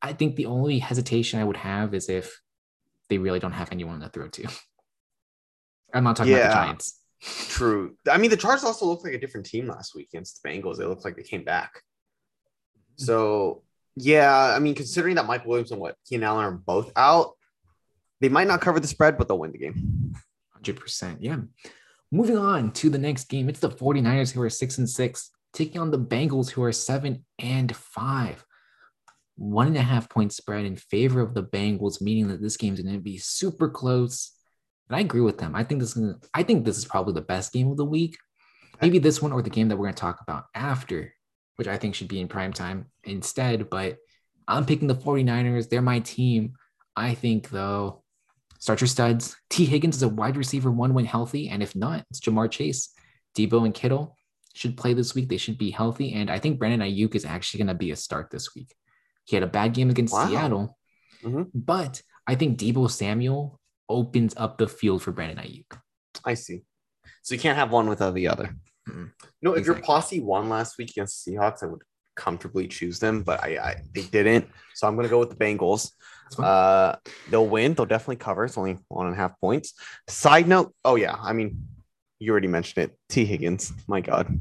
I 0.00 0.12
think 0.12 0.36
the 0.36 0.46
only 0.46 0.80
hesitation 0.80 1.40
I 1.40 1.44
would 1.44 1.56
have 1.56 1.94
is 1.94 2.08
if 2.08 2.40
they 3.08 3.18
really 3.18 3.38
don't 3.38 3.52
have 3.52 3.70
anyone 3.70 4.00
to 4.00 4.08
throw 4.08 4.28
to. 4.28 4.48
I'm 5.94 6.04
not 6.04 6.16
talking 6.16 6.32
about 6.34 6.48
the 6.48 6.54
Giants. 6.54 6.98
True. 7.20 7.96
I 8.10 8.18
mean, 8.18 8.30
the 8.30 8.36
Chargers 8.36 8.64
also 8.64 8.86
looked 8.86 9.04
like 9.04 9.14
a 9.14 9.20
different 9.20 9.46
team 9.46 9.68
last 9.68 9.94
week 9.94 10.08
against 10.12 10.42
the 10.42 10.48
Bengals. 10.48 10.78
They 10.78 10.86
looked 10.86 11.04
like 11.04 11.14
they 11.16 11.22
came 11.22 11.44
back. 11.44 11.82
So 12.96 13.62
yeah, 13.96 14.54
I 14.54 14.58
mean, 14.58 14.74
considering 14.74 15.16
that 15.16 15.26
Mike 15.26 15.44
Williams 15.46 15.70
and 15.70 15.80
what 15.80 15.96
Keenan 16.08 16.24
Allen 16.24 16.44
are 16.44 16.52
both 16.52 16.92
out, 16.96 17.32
they 18.20 18.28
might 18.28 18.46
not 18.46 18.60
cover 18.60 18.80
the 18.80 18.86
spread, 18.86 19.18
but 19.18 19.28
they'll 19.28 19.38
win 19.38 19.52
the 19.52 19.58
game. 19.58 20.14
100%. 20.62 21.18
Yeah. 21.20 21.38
Moving 22.10 22.38
on 22.38 22.72
to 22.72 22.90
the 22.90 22.98
next 22.98 23.24
game. 23.24 23.48
It's 23.48 23.60
the 23.60 23.70
49ers 23.70 24.32
who 24.32 24.42
are 24.42 24.50
six 24.50 24.78
and 24.78 24.88
six, 24.88 25.30
taking 25.52 25.80
on 25.80 25.90
the 25.90 25.98
Bengals 25.98 26.50
who 26.50 26.62
are 26.62 26.72
seven 26.72 27.24
and 27.38 27.74
five. 27.74 28.44
One 29.36 29.66
and 29.66 29.76
a 29.76 29.82
half 29.82 30.08
point 30.08 30.32
spread 30.32 30.66
in 30.66 30.76
favor 30.76 31.20
of 31.20 31.34
the 31.34 31.42
Bengals, 31.42 32.00
meaning 32.00 32.28
that 32.28 32.40
this 32.40 32.56
game's 32.56 32.80
going 32.80 32.94
to 32.94 33.00
be 33.00 33.18
super 33.18 33.68
close. 33.68 34.32
And 34.88 34.96
I 34.96 35.00
agree 35.00 35.22
with 35.22 35.38
them. 35.38 35.54
I 35.54 35.64
think 35.64 35.80
this 35.80 35.96
is 35.96 36.16
I 36.34 36.42
think 36.42 36.64
this 36.64 36.76
is 36.76 36.84
probably 36.84 37.14
the 37.14 37.22
best 37.22 37.52
game 37.52 37.70
of 37.70 37.76
the 37.76 37.84
week. 37.84 38.16
Maybe 38.80 38.98
this 38.98 39.22
one 39.22 39.32
or 39.32 39.42
the 39.42 39.50
game 39.50 39.68
that 39.68 39.76
we're 39.76 39.86
going 39.86 39.94
to 39.94 40.00
talk 40.00 40.20
about 40.20 40.44
after, 40.54 41.14
which 41.56 41.68
I 41.68 41.76
think 41.76 41.94
should 41.94 42.08
be 42.08 42.20
in 42.20 42.28
prime 42.28 42.52
time 42.52 42.86
instead. 43.04 43.68
But 43.70 43.98
I'm 44.48 44.66
picking 44.66 44.88
the 44.88 44.94
49ers. 44.94 45.68
They're 45.68 45.82
my 45.82 46.00
team. 46.00 46.54
I 46.96 47.14
think, 47.14 47.50
though, 47.50 48.02
start 48.58 48.80
your 48.80 48.88
studs. 48.88 49.36
Tee 49.50 49.64
Higgins 49.64 49.96
is 49.96 50.02
a 50.02 50.08
wide 50.08 50.36
receiver 50.36 50.70
one 50.70 50.94
when 50.94 51.04
healthy. 51.04 51.48
And 51.48 51.62
if 51.62 51.74
not, 51.74 52.04
it's 52.10 52.20
Ja'Marr 52.20 52.50
Chase. 52.50 52.90
Deebo 53.36 53.64
and 53.64 53.74
Kittle 53.74 54.16
should 54.54 54.76
play 54.76 54.92
this 54.92 55.14
week. 55.14 55.28
They 55.28 55.38
should 55.38 55.56
be 55.56 55.70
healthy. 55.70 56.12
And 56.12 56.30
I 56.30 56.38
think 56.38 56.58
Brandon 56.58 56.86
Aiyuk 56.86 57.14
is 57.14 57.24
actually 57.24 57.58
going 57.58 57.68
to 57.68 57.74
be 57.74 57.90
a 57.92 57.96
start 57.96 58.30
this 58.30 58.54
week. 58.54 58.74
He 59.24 59.36
had 59.36 59.42
a 59.42 59.46
bad 59.46 59.72
game 59.72 59.88
against 59.88 60.12
Wow. 60.12 60.28
Seattle, 60.28 60.78
Mhm. 61.22 61.50
but 61.54 62.02
I 62.26 62.34
think 62.34 62.58
Deebo 62.58 62.90
Samuel 62.90 63.58
opens 63.88 64.34
up 64.36 64.58
the 64.58 64.68
field 64.68 65.02
for 65.02 65.12
Brandon 65.12 65.38
Aiyuk. 65.44 65.78
I 66.24 66.34
see. 66.34 66.62
So 67.22 67.34
you 67.34 67.40
can't 67.40 67.56
have 67.56 67.70
one 67.72 67.88
without 67.88 68.14
the 68.14 68.28
other. 68.28 68.56
Mm-mm. 68.88 69.10
No, 69.40 69.54
if 69.54 69.66
your 69.66 69.76
posse 69.76 70.20
won 70.20 70.48
last 70.48 70.78
week 70.78 70.90
against 70.90 71.24
the 71.24 71.32
Seahawks, 71.32 71.62
I 71.62 71.66
would 71.66 71.82
comfortably 72.16 72.68
choose 72.68 72.98
them, 72.98 73.22
but 73.22 73.42
I, 73.42 73.56
I 73.58 73.82
they 73.94 74.02
didn't. 74.02 74.48
So 74.74 74.86
I'm 74.86 74.96
gonna 74.96 75.08
go 75.08 75.18
with 75.18 75.30
the 75.30 75.36
Bengals. 75.36 75.92
Uh, 76.38 76.96
they'll 77.30 77.46
win. 77.46 77.74
They'll 77.74 77.86
definitely 77.86 78.16
cover. 78.16 78.44
It's 78.44 78.56
only 78.58 78.78
one 78.88 79.06
and 79.06 79.14
a 79.14 79.18
half 79.18 79.38
points. 79.40 79.74
Side 80.08 80.48
note. 80.48 80.74
Oh 80.84 80.96
yeah, 80.96 81.14
I 81.20 81.32
mean, 81.32 81.66
you 82.18 82.30
already 82.32 82.48
mentioned 82.48 82.84
it. 82.84 82.98
Tee 83.08 83.24
Higgins. 83.24 83.72
My 83.86 84.00
God. 84.00 84.40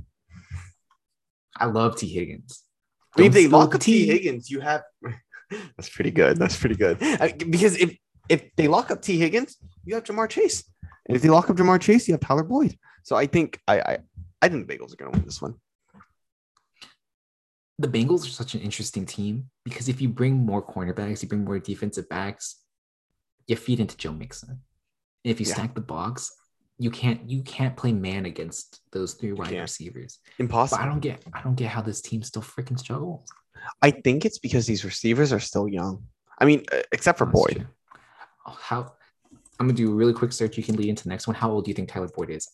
I 1.57 1.65
love 1.65 1.97
Tee 1.97 2.07
Higgins. 2.07 2.63
Mean, 3.17 3.27
if 3.27 3.33
they 3.33 3.47
lock 3.47 3.75
up 3.75 3.81
T 3.81 4.05
tea. 4.05 4.05
Higgins, 4.07 4.49
you 4.49 4.61
have. 4.61 4.83
That's 5.77 5.89
pretty 5.89 6.11
good. 6.11 6.37
That's 6.37 6.57
pretty 6.57 6.75
good. 6.75 6.97
I- 7.01 7.33
because 7.33 7.77
if 7.77 7.95
if 8.29 8.55
they 8.55 8.67
lock 8.67 8.89
up 8.91 9.01
Tee 9.01 9.17
Higgins, 9.17 9.57
you 9.83 9.95
have 9.95 10.05
Ja'Marr 10.05 10.29
Chase, 10.29 10.63
and 11.07 11.15
if 11.17 11.21
they 11.21 11.29
lock 11.29 11.49
up 11.49 11.57
Ja'Marr 11.57 11.81
Chase, 11.81 12.07
you 12.07 12.13
have 12.13 12.21
Tyler 12.21 12.43
Boyd. 12.43 12.77
So 13.03 13.15
I 13.17 13.25
think 13.27 13.59
I 13.67 13.79
I, 13.81 13.97
I 14.41 14.49
think 14.49 14.67
the 14.67 14.73
Bengals 14.77 14.93
are 14.93 14.97
going 14.97 15.11
to 15.11 15.17
win 15.19 15.25
this 15.25 15.41
one. 15.41 15.55
the 17.79 17.87
Bengals 17.87 18.25
are 18.27 18.29
such 18.29 18.53
an 18.53 18.61
interesting 18.61 19.07
team 19.07 19.49
because 19.65 19.89
if 19.89 19.99
you 20.01 20.07
bring 20.07 20.35
more 20.35 20.61
cornerbacks, 20.63 21.23
you 21.23 21.27
bring 21.29 21.43
more 21.43 21.57
defensive 21.57 22.07
backs, 22.09 22.57
you 23.47 23.55
feed 23.55 23.79
into 23.79 23.97
Joe 23.97 24.11
Mixon. 24.13 24.61
If 25.23 25.39
you 25.39 25.47
Yeah. 25.47 25.53
stack 25.55 25.73
the 25.73 25.81
box, 25.81 26.31
you 26.77 26.91
can't 26.91 27.27
you 27.27 27.41
can't 27.41 27.75
play 27.75 27.91
man 27.91 28.25
against 28.27 28.81
those 28.91 29.15
three 29.15 29.33
wide 29.33 29.51
receivers. 29.59 30.19
Impossible. 30.37 30.77
But 30.77 30.83
I 30.85 30.89
don't 30.89 30.99
get 30.99 31.23
I 31.33 31.41
don't 31.41 31.55
get 31.55 31.69
how 31.69 31.81
this 31.81 32.01
team 32.01 32.21
still 32.21 32.43
freaking 32.43 32.77
struggles. 32.77 33.27
I 33.81 33.89
think 33.91 34.25
it's 34.25 34.37
because 34.39 34.67
these 34.67 34.85
receivers 34.85 35.33
are 35.33 35.39
still 35.39 35.67
young. 35.67 36.03
I 36.39 36.45
mean, 36.45 36.63
uh, 36.71 36.81
except 36.91 37.17
for 37.17 37.25
That's 37.25 37.33
Boyd. 37.39 37.55
true. 37.57 37.67
Oh, 38.45 38.57
How 38.61 38.93
I'm 39.59 39.65
gonna 39.67 39.73
do 39.73 39.91
a 39.91 39.95
really 39.95 40.13
quick 40.13 40.33
search. 40.33 40.55
You 40.57 40.63
can 40.63 40.75
lead 40.75 40.89
into 40.89 41.03
the 41.03 41.09
next 41.09 41.25
one. 41.27 41.35
How 41.35 41.49
old 41.51 41.65
do 41.65 41.69
you 41.71 41.75
think 41.75 41.89
Tyler 41.89 42.09
Boyd 42.15 42.29
is? 42.29 42.47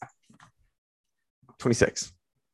26. 1.60 2.14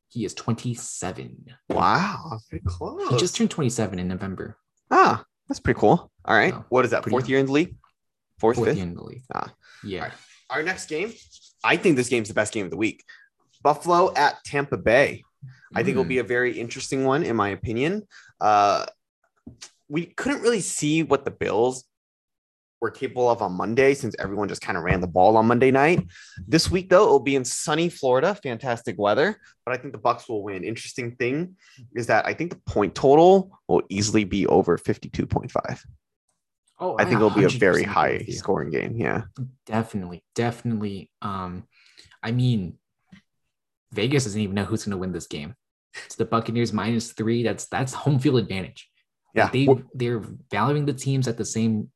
He 0.09 0.25
is 0.25 0.33
27. 0.33 1.45
Wow. 1.69 2.39
Pretty 2.49 2.65
close. 2.67 3.09
He 3.09 3.17
just 3.17 3.35
turned 3.35 3.51
27 3.51 3.99
in 3.99 4.07
November. 4.07 4.57
ah, 4.91 5.23
that's 5.47 5.59
pretty 5.59 5.79
cool. 5.79 6.11
All 6.25 6.35
right. 6.37 6.53
What 6.69 6.85
is 6.85 6.91
that? 6.91 7.03
Fourth 7.07 7.23
young. 7.25 7.29
year 7.31 7.39
in 7.39 7.45
the 7.47 7.51
league? 7.51 7.75
Fourth, 8.39 8.55
Fourth 8.57 8.69
fifth? 8.69 8.77
year 8.77 8.85
in 8.85 8.95
the 8.95 9.03
league. 9.03 9.23
Ah. 9.33 9.51
Yeah. 9.83 10.03
Alright. 10.03 10.17
Our 10.49 10.63
next 10.63 10.87
game, 10.87 11.11
I 11.63 11.77
think 11.77 11.95
this 11.95 12.09
game's 12.09 12.27
the 12.27 12.33
best 12.33 12.53
game 12.53 12.65
of 12.65 12.71
the 12.71 12.77
week. 12.77 13.03
Buffalo 13.63 14.13
at 14.13 14.43
Tampa 14.45 14.77
Bay. 14.77 15.23
I 15.73 15.79
think 15.83 15.91
it'll 15.91 16.05
Mm. 16.05 16.09
be 16.09 16.17
a 16.19 16.23
very 16.23 16.59
interesting 16.59 17.03
one, 17.05 17.23
in 17.23 17.35
my 17.35 17.49
opinion. 17.49 18.03
Uh, 18.39 18.85
we 19.89 20.05
couldn't 20.05 20.41
really 20.41 20.61
see 20.61 21.01
what 21.03 21.25
the 21.25 21.31
Bills 21.31 21.85
were 22.83 22.91
capable 22.91 23.29
of 23.29 23.41
on 23.41 23.53
Monday 23.53 23.93
since 23.93 24.13
everyone 24.19 24.49
just 24.49 24.61
kind 24.61 24.77
of 24.77 24.83
ran 24.83 24.99
the 24.99 25.07
ball 25.07 25.37
on 25.37 25.47
Monday 25.47 25.71
night. 25.71 26.05
This 26.45 26.69
week, 26.69 26.89
though, 26.89 27.03
it'll 27.03 27.19
be 27.21 27.37
in 27.37 27.45
sunny 27.45 27.87
Florida, 27.87 28.35
fantastic 28.35 28.99
weather, 28.99 29.39
but 29.65 29.73
I 29.73 29.77
think 29.77 29.93
the 29.93 29.99
Bucs 29.99 30.27
will 30.27 30.43
win. 30.43 30.65
Interesting 30.65 31.15
thing 31.15 31.55
is 31.95 32.07
that 32.07 32.27
I 32.27 32.33
think 32.33 32.51
the 32.51 32.61
point 32.71 32.93
total 32.93 33.57
will 33.69 33.83
easily 33.89 34.25
be 34.25 34.45
over 34.47 34.77
52.5. 34.77 35.79
Oh, 36.79 36.97
I 36.99 37.05
think 37.05 37.15
it'll 37.15 37.29
be 37.29 37.45
a 37.45 37.49
very 37.49 37.83
high 37.83 38.25
scoring 38.29 38.69
game. 38.69 38.97
Yeah. 38.97 39.23
Definitely, 39.65 40.21
definitely. 40.35 41.09
Um, 41.21 41.63
I 42.21 42.31
mean, 42.31 42.77
Vegas 43.93 44.25
doesn't 44.25 44.41
even 44.41 44.55
know 44.55 44.65
who's 44.65 44.83
going 44.83 44.91
to 44.91 44.97
win 44.97 45.13
this 45.13 45.27
game. 45.27 45.55
It's 46.05 46.15
the 46.15 46.25
Buccaneers 46.25 46.73
minus 46.73 47.13
three. 47.13 47.43
That's 47.43 47.67
that's 47.67 47.93
home 47.93 48.19
field 48.19 48.39
advantage. 48.39 48.89
Yeah. 49.33 49.49
They 49.53 49.69
they're 49.93 50.23
valuing 50.51 50.85
the 50.85 50.93
teams 50.93 51.29
at 51.29 51.37
the 51.37 51.45
same 51.45 51.89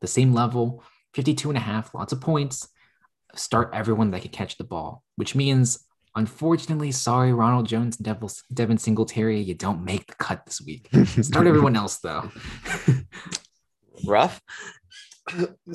the 0.00 0.06
same 0.06 0.32
level. 0.32 0.82
52 1.14 1.48
and 1.48 1.56
a 1.56 1.60
half, 1.60 1.94
lots 1.94 2.12
of 2.12 2.20
points. 2.20 2.68
Start 3.34 3.70
everyone 3.72 4.10
that 4.10 4.22
can 4.22 4.30
catch 4.30 4.56
the 4.56 4.64
ball, 4.64 5.02
which 5.16 5.34
means 5.34 5.84
unfortunately, 6.16 6.92
sorry, 6.92 7.32
Ronald 7.32 7.66
Jones 7.66 7.96
and 7.96 8.04
Devil, 8.04 8.30
Devin 8.52 8.78
Singletary, 8.78 9.40
you 9.40 9.54
don't 9.54 9.84
make 9.84 10.06
the 10.06 10.14
cut 10.14 10.46
this 10.46 10.60
week. 10.60 10.88
Start 11.22 11.46
everyone 11.46 11.76
else 11.76 11.98
though. 11.98 12.30
rough. 14.06 14.40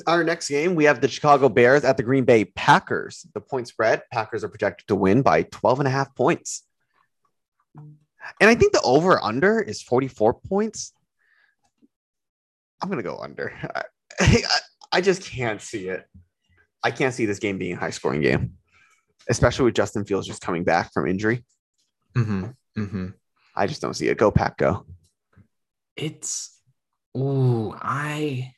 Our 0.06 0.22
next 0.22 0.48
game, 0.48 0.74
we 0.76 0.84
have 0.84 1.00
the 1.00 1.08
Chicago 1.08 1.48
Bears 1.48 1.84
at 1.84 1.96
the 1.96 2.02
Green 2.02 2.24
Bay 2.24 2.44
Packers. 2.44 3.26
The 3.34 3.40
point 3.40 3.66
spread, 3.68 4.02
Packers 4.12 4.44
are 4.44 4.48
projected 4.48 4.86
to 4.88 4.94
win 4.94 5.22
by 5.22 5.42
12 5.42 5.80
and 5.80 5.88
a 5.88 5.90
half 5.90 6.14
points. 6.14 6.62
And 8.40 8.48
I 8.48 8.54
think 8.54 8.72
the 8.72 8.82
over 8.82 9.22
under 9.22 9.60
is 9.60 9.82
44 9.82 10.34
points. 10.34 10.92
I'm 12.80 12.88
going 12.88 13.02
to 13.02 13.08
go 13.08 13.18
under. 13.18 13.52
I, 14.22 14.42
I, 14.92 15.00
just 15.00 15.22
can't 15.22 15.62
see 15.62 15.88
it. 15.88 16.06
I 16.84 16.90
can't 16.90 17.14
see 17.14 17.26
this 17.26 17.38
game 17.38 17.58
being 17.58 17.74
a 17.74 17.80
high 17.80 17.90
scoring 17.90 18.20
game, 18.20 18.54
especially 19.28 19.64
with 19.66 19.74
Justin 19.74 20.04
Fields 20.04 20.26
just 20.26 20.42
coming 20.42 20.64
back 20.64 20.92
from 20.92 21.08
injury. 21.08 21.44
hmm 22.14 22.46
hmm 22.76 23.08
I 23.56 23.66
just 23.66 23.80
don't 23.80 23.94
see 23.94 24.08
it. 24.08 24.18
Go, 24.18 24.30
Pack, 24.30 24.58
go. 24.58 24.86
It's 25.96 26.60
oh, 27.14 27.76
I 27.80 28.52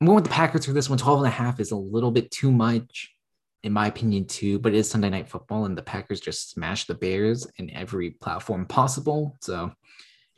I'm 0.00 0.06
going 0.06 0.16
with 0.16 0.24
the 0.24 0.30
Packers 0.30 0.66
for 0.66 0.72
this 0.72 0.88
one. 0.88 0.98
12 0.98 1.20
and 1.20 1.28
a 1.28 1.30
half 1.30 1.60
is 1.60 1.70
a 1.70 1.76
little 1.76 2.10
bit 2.10 2.32
too 2.32 2.50
much, 2.50 3.14
in 3.62 3.72
my 3.72 3.86
opinion, 3.86 4.26
too. 4.26 4.58
But 4.58 4.74
it 4.74 4.78
is 4.78 4.90
Sunday 4.90 5.10
night 5.10 5.28
football, 5.28 5.64
and 5.64 5.78
the 5.78 5.82
Packers 5.82 6.20
just 6.20 6.50
smashed 6.50 6.88
the 6.88 6.94
Bears 6.94 7.46
in 7.58 7.70
every 7.70 8.10
platform 8.10 8.66
possible. 8.66 9.36
So 9.40 9.70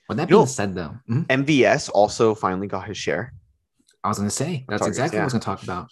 with 0.08 0.18
that 0.18 0.28
You 0.30 0.36
know- 0.36 0.40
being 0.42 0.46
said, 0.48 0.74
though, 0.74 0.96
mhm, 1.08 1.26
MVS 1.28 1.88
also 1.88 2.34
finally 2.34 2.66
got 2.66 2.86
his 2.86 2.96
share. 2.98 3.32
I 4.02 4.08
was 4.08 4.18
gonna 4.18 4.30
say 4.30 4.64
that's 4.68 4.80
Targets, 4.80 4.98
exactly 4.98 5.18
what 5.18 5.22
I 5.22 5.24
was 5.26 5.32
gonna 5.32 5.44
talk 5.44 5.62
about. 5.62 5.90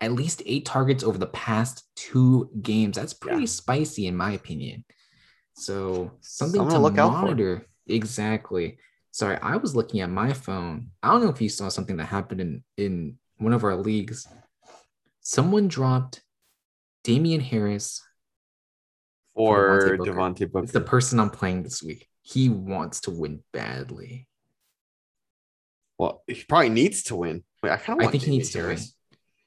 At 0.00 0.12
least 0.12 0.42
eight 0.46 0.64
targets 0.64 1.04
over 1.04 1.18
the 1.18 1.26
past 1.28 1.84
two 1.94 2.50
games. 2.60 2.96
That's 2.96 3.12
pretty 3.12 3.40
Yeah. 3.42 3.46
spicy, 3.46 4.06
in 4.06 4.16
my 4.16 4.32
opinion. 4.32 4.84
So 5.54 6.12
something 6.22 6.64
to 6.64 6.70
to 6.70 6.78
look 6.78 6.98
out 6.98 7.28
for. 7.28 7.66
Exactly. 7.86 8.78
Sorry, 9.10 9.36
I 9.36 9.56
was 9.56 9.76
looking 9.76 10.00
at 10.00 10.08
my 10.10 10.32
phone. 10.32 10.90
I 11.02 11.10
don't 11.10 11.22
know 11.22 11.28
if 11.28 11.42
you 11.42 11.50
saw 11.50 11.68
something 11.68 11.98
that 11.98 12.06
happened 12.06 12.40
in 12.40 12.64
in 12.78 13.18
one 13.36 13.52
of 13.52 13.62
our 13.64 13.76
leagues. 13.76 14.26
Someone 15.20 15.68
dropped 15.68 16.22
Damien 17.04 17.40
Harris. 17.40 18.02
For 19.34 19.96
Devontae 19.96 19.98
Booker. 19.98 20.12
Devontae 20.12 20.52
Booker. 20.52 20.64
It's 20.64 20.72
the 20.72 20.80
person 20.80 21.20
I'm 21.20 21.30
playing 21.30 21.62
this 21.62 21.82
week. 21.82 22.08
He 22.22 22.48
wants 22.48 23.00
to 23.02 23.10
win 23.10 23.42
badly. 23.52 24.28
Well, 25.98 26.22
he 26.26 26.42
probably 26.48 26.70
needs 26.70 27.04
to 27.04 27.16
win. 27.16 27.44
Wait, 27.62 27.70
I 27.70 27.76
kind 27.76 28.00
of 28.00 28.08
I 28.08 28.10
think 28.10 28.22
he 28.22 28.26
Damien 28.30 28.38
needs 28.38 28.50
to 28.50 28.58
win. 28.58 28.66
Harris. 28.66 28.96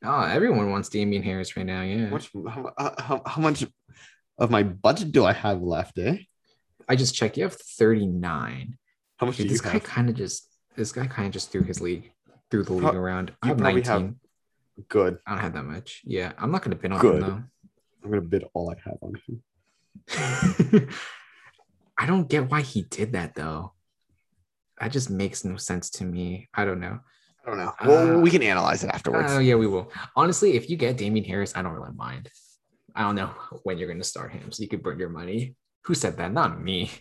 Oh, 0.03 0.21
everyone 0.21 0.69
wants 0.71 0.89
Damien 0.89 1.23
Harris 1.23 1.57
right 1.57 1.65
now. 1.65 1.81
Yeah. 1.81 2.05
How 2.05 2.11
much, 2.11 2.31
how, 2.47 2.93
how, 2.97 3.21
how 3.25 3.41
much 3.41 3.65
of 4.37 4.51
my 4.51 4.63
budget 4.63 5.11
do 5.11 5.25
I 5.25 5.33
have 5.33 5.61
left, 5.61 5.97
eh? 5.97 6.17
I 6.87 6.95
just 6.95 7.15
checked. 7.15 7.37
You 7.37 7.43
have 7.43 7.53
39. 7.55 8.77
How 9.17 9.25
much 9.25 9.37
Dude, 9.37 9.49
this 9.49 9.63
you 9.63 9.71
guy 9.71 9.79
kind 9.79 10.09
of 10.09 10.15
just 10.15 10.47
this 10.75 10.91
guy 10.91 11.07
kind 11.07 11.27
of 11.27 11.33
just 11.33 11.51
threw 11.51 11.63
his 11.63 11.81
league 11.81 12.11
threw 12.51 12.63
the 12.63 12.73
league 12.73 12.93
around. 12.95 13.33
I 13.41 13.47
have 13.47 13.59
19. 13.59 13.83
have- 13.85 14.13
Good. 14.89 15.17
I 15.25 15.31
don't 15.31 15.39
have 15.39 15.53
that 15.53 15.63
much. 15.63 16.01
Yeah, 16.03 16.33
I'm 16.37 16.51
not 16.51 16.61
gonna 16.61 16.75
bid 16.75 16.91
on 16.91 16.99
Good. 16.99 17.23
him 17.23 17.49
I'm 18.03 18.09
gonna 18.09 18.21
bid 18.21 18.43
all 18.53 18.69
I 18.69 18.75
have 18.83 18.97
on 19.01 19.13
him. 19.25 20.89
I 21.97 22.05
don't 22.05 22.27
get 22.29 22.49
why 22.49 22.61
he 22.61 22.83
did 22.83 23.13
that 23.13 23.35
though. 23.35 23.73
That 24.79 24.91
just 24.91 25.09
makes 25.09 25.45
no 25.45 25.55
sense 25.57 25.89
to 25.91 26.05
me. 26.05 26.49
I 26.53 26.65
don't 26.65 26.79
know. 26.81 26.99
I 27.45 27.49
don't 27.49 27.57
know. 27.57 27.73
Well, 27.85 28.17
Uh, 28.17 28.19
we 28.19 28.29
can 28.29 28.43
analyze 28.43 28.83
it 28.83 28.89
afterwards. 28.89 29.31
Oh 29.31 29.39
yeah, 29.39 29.55
we 29.55 29.67
will. 29.67 29.91
Honestly, 30.15 30.53
if 30.55 30.69
you 30.69 30.75
get 30.77 30.97
Damien 30.97 31.23
Harris, 31.25 31.53
I 31.55 31.61
don't 31.61 31.73
really 31.73 31.93
mind. 31.95 32.29
I 32.95 33.01
don't 33.03 33.15
know 33.15 33.31
when 33.63 33.77
you're 33.77 33.87
gonna 33.87 34.03
start 34.03 34.31
him, 34.31 34.51
so 34.51 34.61
you 34.63 34.69
could 34.69 34.83
burn 34.83 34.99
your 34.99 35.09
money. 35.09 35.55
Who 35.85 35.93
said 35.93 36.17
that? 36.17 36.33
Not 36.33 36.61
me. 36.61 36.91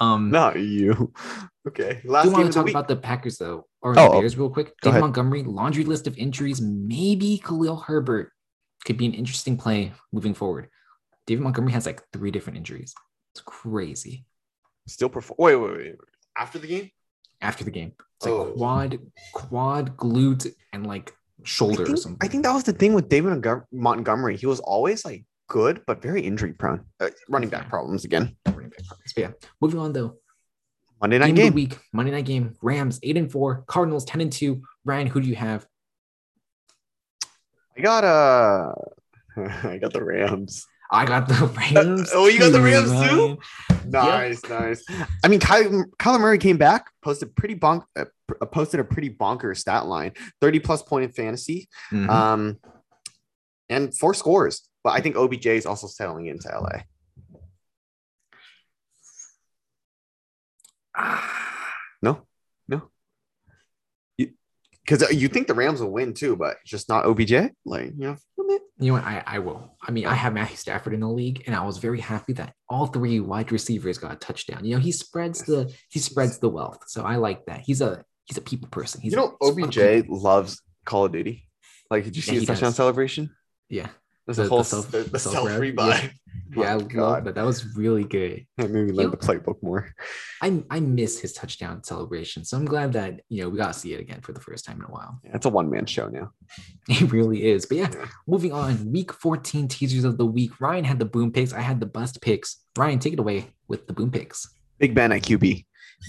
Um, 0.00 0.30
Not 0.30 0.58
you. 0.58 1.12
Okay. 1.68 2.00
do 2.02 2.10
Last 2.10 2.24
you 2.24 2.32
want 2.32 2.46
to 2.46 2.52
talk 2.52 2.64
week. 2.64 2.72
about 2.74 2.88
the 2.88 2.96
Packers 2.96 3.38
though, 3.38 3.66
or 3.82 3.92
Oh, 3.92 3.94
the 3.94 4.00
oh. 4.00 4.20
Bears 4.20 4.36
real 4.36 4.50
quick? 4.50 4.72
David 4.82 4.94
ahead. 4.94 5.00
Montgomery, 5.02 5.44
laundry 5.44 5.84
list 5.84 6.08
of 6.08 6.18
injuries. 6.18 6.60
Maybe 6.60 7.38
Khalil 7.38 7.76
Herbert 7.76 8.32
could 8.84 8.96
be 8.96 9.06
an 9.06 9.14
interesting 9.14 9.56
play 9.56 9.92
moving 10.12 10.34
forward. 10.34 10.68
David 11.28 11.44
Montgomery 11.44 11.70
has 11.72 11.86
like 11.86 12.02
three 12.12 12.32
different 12.32 12.56
injuries. 12.56 12.94
It's 13.32 13.42
crazy. 13.42 14.24
Still 14.86 15.08
perform. 15.08 15.36
Wait, 15.38 15.56
wait, 15.56 15.76
wait. 15.76 15.96
After 16.36 16.58
the 16.58 16.66
game? 16.66 16.90
After 17.40 17.64
the 17.64 17.70
game, 17.70 17.92
it's 18.16 18.26
like 18.26 18.32
Oh. 18.34 18.52
quad, 18.56 18.98
quad, 19.32 19.96
glute, 19.96 20.46
and 20.72 20.86
like 20.86 21.12
shoulder 21.44 21.80
I 21.80 21.82
or 21.82 21.86
think, 21.86 21.98
something. 21.98 22.18
I 22.22 22.28
think 22.28 22.44
that 22.44 22.52
was 22.52 22.64
the 22.64 22.72
thing 22.72 22.94
with 22.94 23.08
David 23.08 23.44
Montgomery. 23.72 24.36
He 24.36 24.46
was 24.46 24.60
always 24.60 25.04
like 25.04 25.24
good, 25.48 25.82
but 25.86 26.00
very 26.00 26.22
injury 26.22 26.52
prone. 26.52 26.84
Uh, 27.00 27.10
running 27.28 27.48
back 27.50 27.64
Yeah. 27.64 27.68
problems 27.68 28.04
again. 28.04 28.36
Running 28.46 28.70
back 28.70 28.86
problems. 28.86 29.12
But 29.14 29.20
yeah, 29.20 29.30
moving 29.60 29.80
on 29.80 29.92
though. 29.92 30.18
Monday 31.00 31.16
Game 31.18 31.20
night 31.20 31.30
of 31.30 31.36
the 31.36 31.42
game. 31.42 31.54
week, 31.54 31.78
Monday 31.92 32.12
night 32.12 32.24
game. 32.26 32.54
Rams 32.62 33.00
eight 33.02 33.16
and 33.16 33.30
four, 33.30 33.64
Cardinals 33.66 34.04
ten 34.04 34.20
and 34.20 34.32
two. 34.32 34.62
Ryan, 34.84 35.08
who 35.08 35.20
do 35.20 35.28
you 35.28 35.34
have? 35.36 35.66
I 37.76 37.80
got 37.80 38.04
uh 38.04 38.72
I 39.68 39.78
got 39.78 39.92
the 39.92 40.04
Rams. 40.04 40.64
I 40.92 41.06
got 41.06 41.26
the 41.26 41.34
Rams. 41.74 42.10
oh, 42.14 42.28
you 42.28 42.38
got 42.38 42.52
the 42.52 42.60
Rams 42.60 42.90
too? 43.08 43.38
Nice, 43.88 44.42
nice. 44.48 44.84
I 45.24 45.28
mean, 45.28 45.40
Kyler, 45.40 45.84
Kyler 45.98 46.20
Murray 46.20 46.38
came 46.38 46.58
back, 46.58 46.86
posted 47.02 47.34
pretty 47.34 47.54
bonk, 47.56 47.82
uh, 47.98 48.04
posted 48.52 48.78
a 48.78 48.84
pretty 48.84 49.08
bonker 49.08 49.54
stat 49.54 49.86
line, 49.86 50.12
thirty 50.40 50.60
plus 50.60 50.82
point 50.82 51.04
in 51.04 51.12
fantasy, 51.12 51.68
Mhm. 51.90 52.08
um, 52.10 52.58
and 53.70 53.96
four 53.96 54.12
scores. 54.14 54.68
But 54.84 54.90
I 54.90 55.00
think 55.00 55.16
OBJ 55.16 55.46
is 55.46 55.66
also 55.66 55.86
settling 55.86 56.26
into 56.26 56.48
LA. 56.48 56.82
No, 62.02 62.26
no. 62.68 62.90
Because 64.18 65.12
you 65.12 65.28
think 65.28 65.46
the 65.46 65.54
Rams 65.54 65.80
will 65.80 65.92
win 65.92 66.12
too, 66.14 66.34
but 66.34 66.56
just 66.66 66.88
not 66.88 67.06
OBJ. 67.06 67.32
Like 67.64 67.92
you 67.96 68.16
know, 68.36 68.58
You 68.82 68.88
know 68.88 68.94
what? 68.98 69.04
I, 69.04 69.22
I 69.26 69.38
will. 69.38 69.76
I 69.82 69.90
mean, 69.90 70.06
I 70.06 70.14
have 70.14 70.32
Matthew 70.34 70.56
Stafford 70.56 70.92
in 70.94 71.00
the 71.00 71.08
league, 71.08 71.44
and 71.46 71.54
I 71.54 71.64
was 71.64 71.78
very 71.78 72.00
happy 72.00 72.32
that 72.34 72.52
all 72.68 72.86
three 72.86 73.20
wide 73.20 73.52
receivers 73.52 73.98
got 73.98 74.12
a 74.12 74.16
touchdown. 74.16 74.64
You 74.64 74.74
know, 74.76 74.80
he 74.80 74.92
spreads 74.92 75.42
the 75.42 75.72
he 75.88 75.98
spreads 75.98 76.38
the 76.38 76.48
wealth, 76.48 76.84
so 76.88 77.02
I 77.04 77.16
like 77.16 77.46
that. 77.46 77.60
He's 77.60 77.80
a 77.80 78.04
he's 78.24 78.38
a 78.38 78.42
people 78.42 78.68
person. 78.68 79.00
He's 79.00 79.12
you 79.12 79.18
know, 79.18 79.36
a- 79.40 79.44
he's 79.46 79.56
about 79.56 79.68
OBJ 79.76 80.08
loves 80.08 80.60
Call 80.84 81.04
of 81.06 81.12
Duty. 81.12 81.48
Like, 81.90 82.04
did 82.04 82.16
you 82.16 82.22
see 82.22 82.32
Yeah, 82.32 82.38
his 82.40 82.46
touchdown 82.48 82.70
does. 82.70 82.76
celebration? 82.76 83.30
Yeah, 83.68 83.88
There's 84.26 84.36
The- 84.36 84.42
a 84.42 84.46
the 84.46 84.50
whole 84.50 84.64
self- 84.64 84.90
the, 84.90 84.98
the 85.04 85.10
the 85.10 85.18
self 85.18 85.48
rebuy. 85.48 86.12
yeah, 86.56 86.74
love 86.74 86.88
God. 86.88 87.24
that. 87.24 87.34
That 87.34 87.44
was 87.44 87.76
really 87.76 88.04
good. 88.04 88.46
That 88.56 88.70
made 88.70 88.86
me 88.86 88.92
learn 88.92 89.10
the 89.10 89.16
playbook 89.16 89.62
more. 89.62 89.92
I 90.40 90.62
I 90.70 90.80
miss 90.80 91.18
his 91.20 91.32
touchdown 91.32 91.82
celebration, 91.82 92.44
so 92.44 92.56
I'm 92.56 92.64
glad 92.64 92.92
that 92.92 93.20
you 93.28 93.42
know 93.42 93.48
we 93.48 93.58
got 93.58 93.72
to 93.72 93.78
see 93.78 93.94
it 93.94 94.00
again 94.00 94.20
for 94.20 94.32
the 94.32 94.40
first 94.40 94.64
time 94.64 94.76
in 94.78 94.84
a 94.84 94.90
while. 94.90 95.18
Yeah, 95.24 95.32
it's 95.34 95.46
a 95.46 95.50
one 95.50 95.68
man 95.70 95.86
show 95.86 96.08
now. 96.08 96.32
It 96.88 97.10
really 97.12 97.44
is. 97.50 97.66
But 97.66 97.76
yeah, 97.78 97.90
Yeah. 97.92 98.06
moving 98.26 98.52
on. 98.52 98.90
Week 98.92 99.12
14 99.12 99.68
teasers 99.68 100.04
of 100.04 100.18
the 100.18 100.26
week. 100.26 100.60
Ryan 100.60 100.84
had 100.84 100.98
the 100.98 101.04
boom 101.04 101.32
picks. 101.32 101.52
I 101.52 101.60
had 101.60 101.80
the 101.80 101.86
bust 101.86 102.20
picks. 102.22 102.58
Ryan, 102.76 102.98
take 102.98 103.12
it 103.14 103.18
away 103.20 103.46
with 103.68 103.86
the 103.86 103.92
boom 103.92 104.10
picks. 104.10 104.48
Big 104.78 104.94
Ben 104.94 105.12
at 105.12 105.22
QB. 105.22 105.64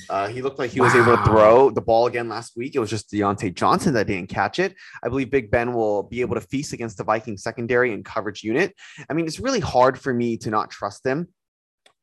Uh, 0.09 0.27
he 0.27 0.41
looked 0.41 0.59
like 0.59 0.71
he 0.71 0.81
was 0.81 0.95
able 0.95 1.17
to 1.17 1.23
throw 1.23 1.69
the 1.69 1.81
ball 1.81 2.07
again 2.07 2.29
last 2.29 2.55
week. 2.55 2.75
It 2.75 2.79
was 2.79 2.89
just 2.89 3.11
Diontae 3.11 3.53
Johnson 3.53 3.93
that 3.93 4.07
didn't 4.07 4.29
catch 4.29 4.59
it. 4.59 4.75
I 5.03 5.09
believe 5.09 5.31
Big 5.31 5.51
Ben 5.51 5.73
will 5.73 6.03
be 6.03 6.21
able 6.21 6.35
to 6.35 6.41
feast 6.41 6.73
against 6.73 6.97
the 6.97 7.03
Viking 7.03 7.37
secondary 7.37 7.93
and 7.93 8.03
coverage 8.03 8.43
unit. 8.43 8.75
I 9.09 9.13
mean, 9.13 9.25
it's 9.25 9.39
really 9.39 9.59
hard 9.59 9.99
for 9.99 10.13
me 10.13 10.37
to 10.37 10.49
not 10.49 10.69
trust 10.69 11.03
them 11.03 11.27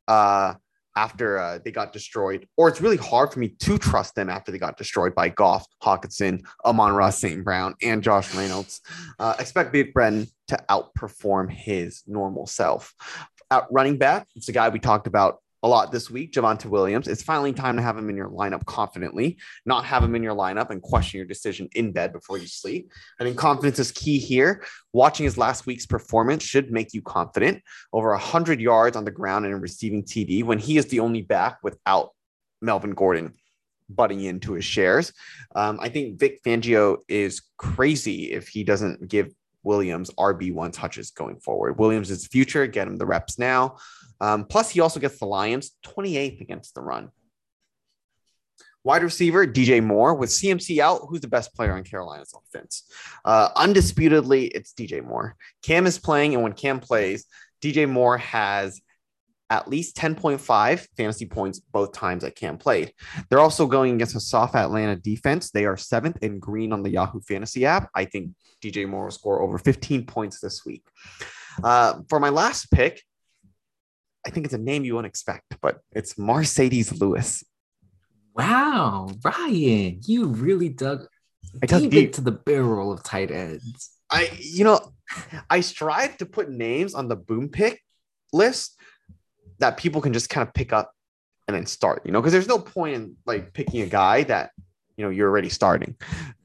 uh, 0.09 0.55
after 0.97 1.39
uh, 1.39 1.59
they 1.65 1.71
got 1.71 1.93
destroyed, 1.93 2.47
or 2.57 2.69
it's 2.69 2.81
really 2.81 2.97
hard 2.97 3.33
for 3.33 3.39
me 3.39 3.49
to 3.61 3.79
trust 3.79 4.15
them 4.15 4.29
after 4.29 4.51
they 4.51 4.59
got 4.59 4.77
destroyed 4.77 5.15
by 5.15 5.29
Goff, 5.29 5.67
Hockenson, 5.83 6.45
Amon 6.65 6.93
Ross 6.93 7.19
St. 7.19 7.45
Brown, 7.45 7.75
and 7.83 8.03
Josh 8.03 8.35
Reynolds. 8.35 8.81
Uh, 9.19 9.35
expect 9.39 9.73
Big 9.73 9.95
Ben 9.95 10.27
to 10.49 10.59
outperform 10.69 11.51
his 11.51 12.03
normal 12.07 12.47
self. 12.47 12.93
At 13.51 13.67
running 13.71 13.99
back, 13.99 14.27
it's 14.35 14.49
a 14.49 14.53
guy 14.53 14.69
we 14.69 14.79
talked 14.79 15.07
about 15.07 15.39
a 15.63 15.69
lot 15.69 15.93
this 15.93 16.11
week, 16.11 16.33
Javonte 16.33 16.67
Williams. 16.67 17.07
It's 17.07 17.23
finally 17.23 17.53
time 17.53 17.77
to 17.77 17.83
have 17.83 17.97
him 17.99 18.09
in 18.09 18.17
your 18.17 18.31
lineup 18.31 18.65
confidently, 18.65 19.39
not 19.67 19.85
have 19.85 20.03
him 20.03 20.15
in 20.15 20.23
your 20.23 20.35
lineup 20.35 20.71
and 20.71 20.81
question 20.81 21.19
your 21.19 21.27
decision 21.27 21.69
in 21.75 21.93
bed 21.93 22.13
before 22.13 22.39
you 22.39 22.47
sleep. 22.47 22.91
I 23.21 23.25
think 23.25 23.37
confidence 23.37 23.79
is 23.79 23.93
key 23.93 24.19
here. 24.19 24.65
Watching 24.93 25.25
his 25.25 25.37
last 25.37 25.67
week's 25.67 25.87
performance 25.87 26.43
should 26.43 26.73
make 26.73 26.95
you 26.95 27.03
confident. 27.03 27.63
Over 27.93 28.11
100 28.11 28.61
yards 28.61 28.97
on 28.97 29.05
the 29.05 29.11
ground 29.11 29.45
and 29.45 29.61
receiving 29.61 30.03
TD 30.03 30.45
when 30.45 30.59
he 30.59 30.79
is 30.79 30.87
the 30.87 31.01
only 31.01 31.23
back 31.23 31.59
without 31.63 32.11
Melvin 32.63 32.93
Gordon 32.93 33.35
butting 33.91 34.21
into 34.21 34.53
his 34.53 34.65
shares. 34.65 35.13
Um, 35.55 35.79
I 35.81 35.89
think 35.89 36.19
Vic 36.19 36.43
Fangio 36.45 36.99
is 37.09 37.43
crazy 37.59 38.33
if 38.33 38.49
he 38.49 38.65
doesn't 38.65 39.09
give 39.09 39.33
Williams 39.63 40.11
RB1 40.19 40.73
touches 40.73 41.11
going 41.11 41.39
forward. 41.41 41.79
Williams 41.79 42.11
is 42.11 42.27
future, 42.27 42.67
get 42.67 42.89
him 42.89 42.97
the 42.97 43.07
reps 43.07 43.39
now. 43.39 43.77
Um, 44.21 44.45
plus, 44.45 44.71
he 44.71 44.81
also 44.81 45.01
gets 45.01 45.19
the 45.19 45.27
Lions 45.27 45.73
28th 45.87 46.41
against 46.41 46.75
the 46.75 46.81
run. 46.81 47.11
Wide 48.83 49.03
receiver 49.03 49.47
DJ 49.47 49.85
Moore 49.85 50.15
with 50.15 50.31
CMC 50.31 50.79
out. 50.79 51.03
Who's 51.09 51.21
the 51.21 51.29
best 51.29 51.55
player 51.55 51.75
on 51.75 51.85
Carolina's 51.85 52.35
offense? 52.35 52.91
Uh, 53.25 53.51
undisputedly, 53.55 54.47
it's 54.47 54.73
DJ 54.73 55.05
Moore. 55.05 55.37
Cam 55.63 55.87
is 55.87 55.99
playing, 55.99 56.33
and 56.35 56.43
when 56.43 56.55
Cam 56.55 56.81
plays, 56.81 57.27
DJ 57.61 57.89
Moore 57.89 58.17
has 58.17 58.81
at 59.51 59.69
least 59.69 59.97
10.5 59.97 60.87
fantasy 60.97 61.27
points 61.27 61.59
both 61.59 61.93
times 61.93 62.23
that 62.23 62.37
Cam 62.37 62.57
played. 62.57 62.95
They're 63.29 63.41
also 63.41 63.67
going 63.67 63.95
against 63.95 64.15
a 64.15 64.21
soft 64.21 64.55
Atlanta 64.55 64.97
defense. 64.97 65.51
They 65.51 65.67
are 65.67 65.77
seventh 65.77 66.23
in 66.23 66.39
green 66.39 66.73
on 66.73 66.85
the 66.85 66.91
Yahoo 66.91 67.21
Fantasy 67.21 67.67
app. 67.67 67.91
I 67.95 68.05
think 68.05 68.31
DJ 68.63 68.89
Moore 68.89 69.05
will 69.05 69.11
score 69.11 69.43
over 69.43 69.59
15 69.59 70.07
points 70.07 70.41
this 70.41 70.65
week. 70.65 70.85
Uh, 71.63 72.01
for 72.09 72.21
my 72.21 72.29
last 72.29 72.71
pick, 72.71 73.03
I 74.25 74.31
think 74.31 74.47
it's 74.47 74.55
a 74.55 74.59
name 74.59 74.85
you 74.85 74.95
won't 74.95 75.07
expect, 75.07 75.57
but 75.61 75.81
it's 75.93 76.15
Marcedes 76.15 77.01
Lewis. 77.01 77.45
Wow, 78.35 79.11
Ryan, 79.25 80.01
you 80.07 80.27
really 80.27 80.69
dug 80.69 81.07
I 81.63 81.67
dug 81.67 81.83
deep 81.83 81.91
deep. 81.91 82.07
into 82.07 82.21
the 82.21 82.33
barrel 82.33 82.93
of 82.93 83.03
tight 83.03 83.31
ends. 83.31 83.91
I, 84.11 84.31
you 84.39 84.65
know, 84.65 84.81
I 85.49 85.61
strive 85.61 86.17
to 86.19 86.27
put 86.27 86.51
names 86.51 86.95
on 86.95 87.09
the 87.09 87.17
boom 87.17 87.49
pick 87.49 87.81
list 88.33 88.77
that 89.61 89.77
people 89.77 90.01
can 90.01 90.13
just 90.13 90.29
kind 90.29 90.47
of 90.47 90.53
pick 90.53 90.73
up 90.73 90.93
and 91.47 91.57
then 91.57 91.67
start, 91.67 92.03
you 92.05 92.13
know, 92.13 92.21
because 92.21 92.33
there's 92.33 92.49
no 92.49 92.59
point 92.59 92.95
in 92.95 93.17
like 93.27 93.53
picking 93.53 93.83
a 93.83 93.87
guy 93.87 94.23
that, 94.25 94.51
you 94.97 95.05
know, 95.05 95.11
you're 95.11 95.29
already 95.29 95.49
starting. 95.49 95.97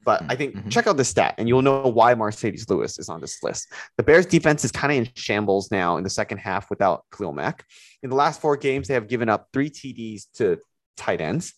But 0.04 0.22
I 0.28 0.36
think 0.36 0.54
Mhm. 0.54 0.70
check 0.70 0.86
out 0.86 0.96
the 0.96 1.04
stat 1.04 1.34
and 1.38 1.48
you'll 1.48 1.62
know 1.62 1.82
why 1.88 2.14
Marcedes 2.14 2.68
Lewis 2.70 2.98
is 2.98 3.08
on 3.08 3.20
this 3.20 3.42
list. 3.42 3.72
The 3.96 4.02
Bears 4.02 4.26
defense 4.26 4.64
is 4.64 4.72
kind 4.72 4.92
of 4.92 4.98
in 4.98 5.12
shambles 5.14 5.70
now 5.70 5.96
in 5.96 6.04
the 6.04 6.10
second 6.10 6.38
half 6.38 6.70
without 6.70 7.04
Khalil 7.10 7.32
Mack. 7.32 7.64
In 8.02 8.10
the 8.10 8.16
last 8.16 8.40
four 8.40 8.56
games, 8.56 8.88
they 8.88 8.94
have 8.94 9.08
given 9.08 9.28
up 9.28 9.48
three 9.52 9.70
TDs 9.70 10.26
to 10.34 10.58
tight 10.96 11.20
ends. 11.20 11.54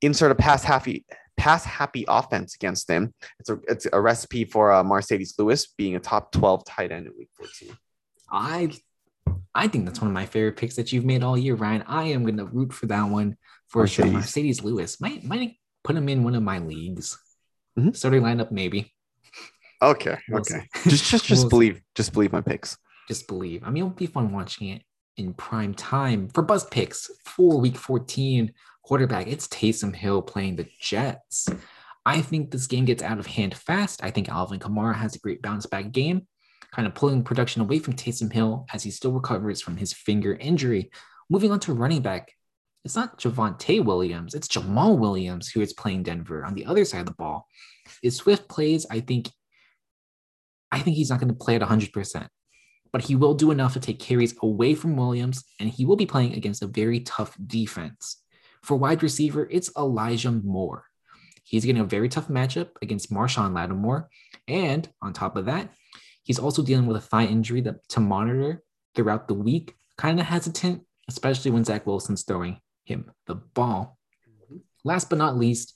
Insert 0.00 0.30
a 0.32 0.34
pass 0.34 0.64
happy 0.64 1.04
pass 1.36 1.64
happy 1.64 2.04
offense 2.08 2.54
against 2.54 2.86
them. 2.88 3.12
It's 3.40 3.48
a 3.50 3.58
it's 3.66 3.86
a 3.92 4.00
recipe 4.00 4.44
for 4.44 4.70
uh, 4.70 4.82
Marcedes 4.82 5.38
Lewis 5.38 5.66
being 5.66 5.96
a 5.96 6.00
top 6.00 6.30
12 6.32 6.64
tight 6.64 6.92
end 6.92 7.06
in 7.06 7.12
week 7.18 7.30
14. 7.34 7.76
I 8.30 8.70
I 9.54 9.68
think 9.68 9.84
that's 9.84 10.00
one 10.00 10.08
of 10.08 10.14
my 10.14 10.26
favorite 10.26 10.56
picks 10.56 10.76
that 10.76 10.92
you've 10.92 11.04
made 11.04 11.22
all 11.22 11.36
year, 11.36 11.54
Ryan. 11.54 11.82
I 11.86 12.04
am 12.04 12.24
gonna 12.24 12.44
root 12.46 12.72
for 12.72 12.86
that 12.86 13.04
one 13.10 13.36
for 13.68 13.86
sure. 13.86 14.06
Marcedes. 14.06 14.12
Marcedes 14.58 14.62
Lewis 14.64 15.00
might 15.00 15.24
might 15.24 15.56
put 15.84 15.96
him 15.96 16.08
in 16.08 16.24
one 16.24 16.34
of 16.34 16.42
my 16.42 16.58
leagues. 16.58 17.18
Mhm. 17.78 17.94
Starting 17.96 18.22
lineup, 18.22 18.50
maybe. 18.50 18.92
Okay, 19.82 20.16
We'll 20.28 20.40
okay. 20.40 20.60
see. 20.74 20.90
Just 20.90 21.04
just 21.10 21.24
just 21.26 21.28
We'll 21.30 21.42
see. 21.42 21.48
believe 21.48 21.82
just 21.94 22.12
believe 22.12 22.32
my 22.32 22.40
picks. 22.40 22.76
Just 23.08 23.26
believe. 23.26 23.62
I 23.64 23.70
mean, 23.70 23.82
it'll 23.84 23.94
be 23.94 24.06
fun 24.06 24.32
watching 24.32 24.68
it 24.68 24.82
in 25.16 25.34
prime 25.34 25.74
time 25.74 26.28
for 26.28 26.42
Buzz 26.42 26.64
Picks 26.66 27.10
for 27.24 27.58
Week 27.60 27.76
14 27.76 28.52
quarterback. 28.82 29.26
It's 29.26 29.48
Taysom 29.48 29.94
Hill 29.94 30.22
playing 30.22 30.56
the 30.56 30.66
Jets. 30.80 31.48
I 32.06 32.20
think 32.22 32.50
this 32.50 32.66
game 32.66 32.84
gets 32.84 33.02
out 33.02 33.18
of 33.18 33.26
hand 33.26 33.54
fast. 33.54 34.02
I 34.04 34.10
think 34.10 34.28
Alvin 34.28 34.60
Kamara 34.60 34.94
has 34.94 35.14
a 35.14 35.18
great 35.18 35.42
bounce 35.42 35.66
back 35.66 35.90
game, 35.92 36.26
kind 36.74 36.86
of 36.86 36.94
pulling 36.94 37.22
production 37.22 37.62
away 37.62 37.78
from 37.78 37.94
Taysom 37.94 38.32
Hill 38.32 38.66
as 38.72 38.82
he 38.82 38.90
still 38.90 39.12
recovers 39.12 39.60
from 39.60 39.76
his 39.76 39.92
finger 39.92 40.34
injury. 40.34 40.90
Moving 41.28 41.52
on 41.52 41.60
to 41.60 41.74
running 41.74 42.02
back, 42.02 42.32
it's 42.84 42.96
not 42.96 43.18
Javonte 43.18 43.84
Williams, 43.84 44.34
it's 44.34 44.48
Jamaal 44.48 44.98
Williams 44.98 45.48
who 45.48 45.60
is 45.60 45.72
playing 45.72 46.02
Denver 46.02 46.44
on 46.44 46.54
the 46.54 46.66
other 46.66 46.84
side 46.84 47.00
of 47.00 47.06
the 47.06 47.12
ball. 47.12 47.46
If 48.02 48.14
Swift 48.14 48.48
plays, 48.48 48.86
I 48.90 49.00
think 49.00 49.30
I 50.72 50.78
think 50.78 50.96
he's 50.96 51.10
not 51.10 51.20
going 51.20 51.28
to 51.28 51.34
play 51.34 51.54
at 51.54 51.60
100%, 51.60 52.28
but 52.92 53.02
he 53.02 53.14
will 53.14 53.34
do 53.34 53.50
enough 53.50 53.74
to 53.74 53.80
take 53.80 53.98
carries 53.98 54.34
away 54.42 54.74
from 54.74 54.96
Williams, 54.96 55.44
and 55.60 55.68
he 55.68 55.84
will 55.84 55.96
be 55.96 56.06
playing 56.06 56.32
against 56.32 56.62
a 56.62 56.66
very 56.66 57.00
tough 57.00 57.36
defense. 57.46 58.22
For 58.62 58.76
wide 58.76 59.02
receiver, 59.02 59.46
it's 59.50 59.70
Elijah 59.76 60.32
Moore. 60.32 60.86
He's 61.44 61.66
getting 61.66 61.82
a 61.82 61.86
very 61.86 62.08
tough 62.08 62.28
matchup 62.28 62.70
against 62.80 63.12
Marshon 63.12 63.54
Lattimore. 63.54 64.08
And 64.48 64.88
on 65.02 65.12
top 65.12 65.36
of 65.36 65.46
that, 65.46 65.70
he's 66.22 66.38
also 66.38 66.62
dealing 66.62 66.86
with 66.86 66.96
a 66.96 67.00
thigh 67.00 67.24
injury 67.24 67.60
that 67.62 67.86
to 67.90 68.00
monitor 68.00 68.62
throughout 68.94 69.28
the 69.28 69.34
week. 69.34 69.74
Kind 69.96 70.20
of 70.20 70.26
hesitant, 70.26 70.82
especially 71.08 71.50
when 71.50 71.64
Zach 71.64 71.86
Wilson's 71.86 72.22
throwing 72.22 72.60
him 72.84 73.10
the 73.26 73.34
ball. 73.34 73.98
Mm-hmm. 74.28 74.56
Last 74.84 75.10
but 75.10 75.18
not 75.18 75.36
least, 75.36 75.74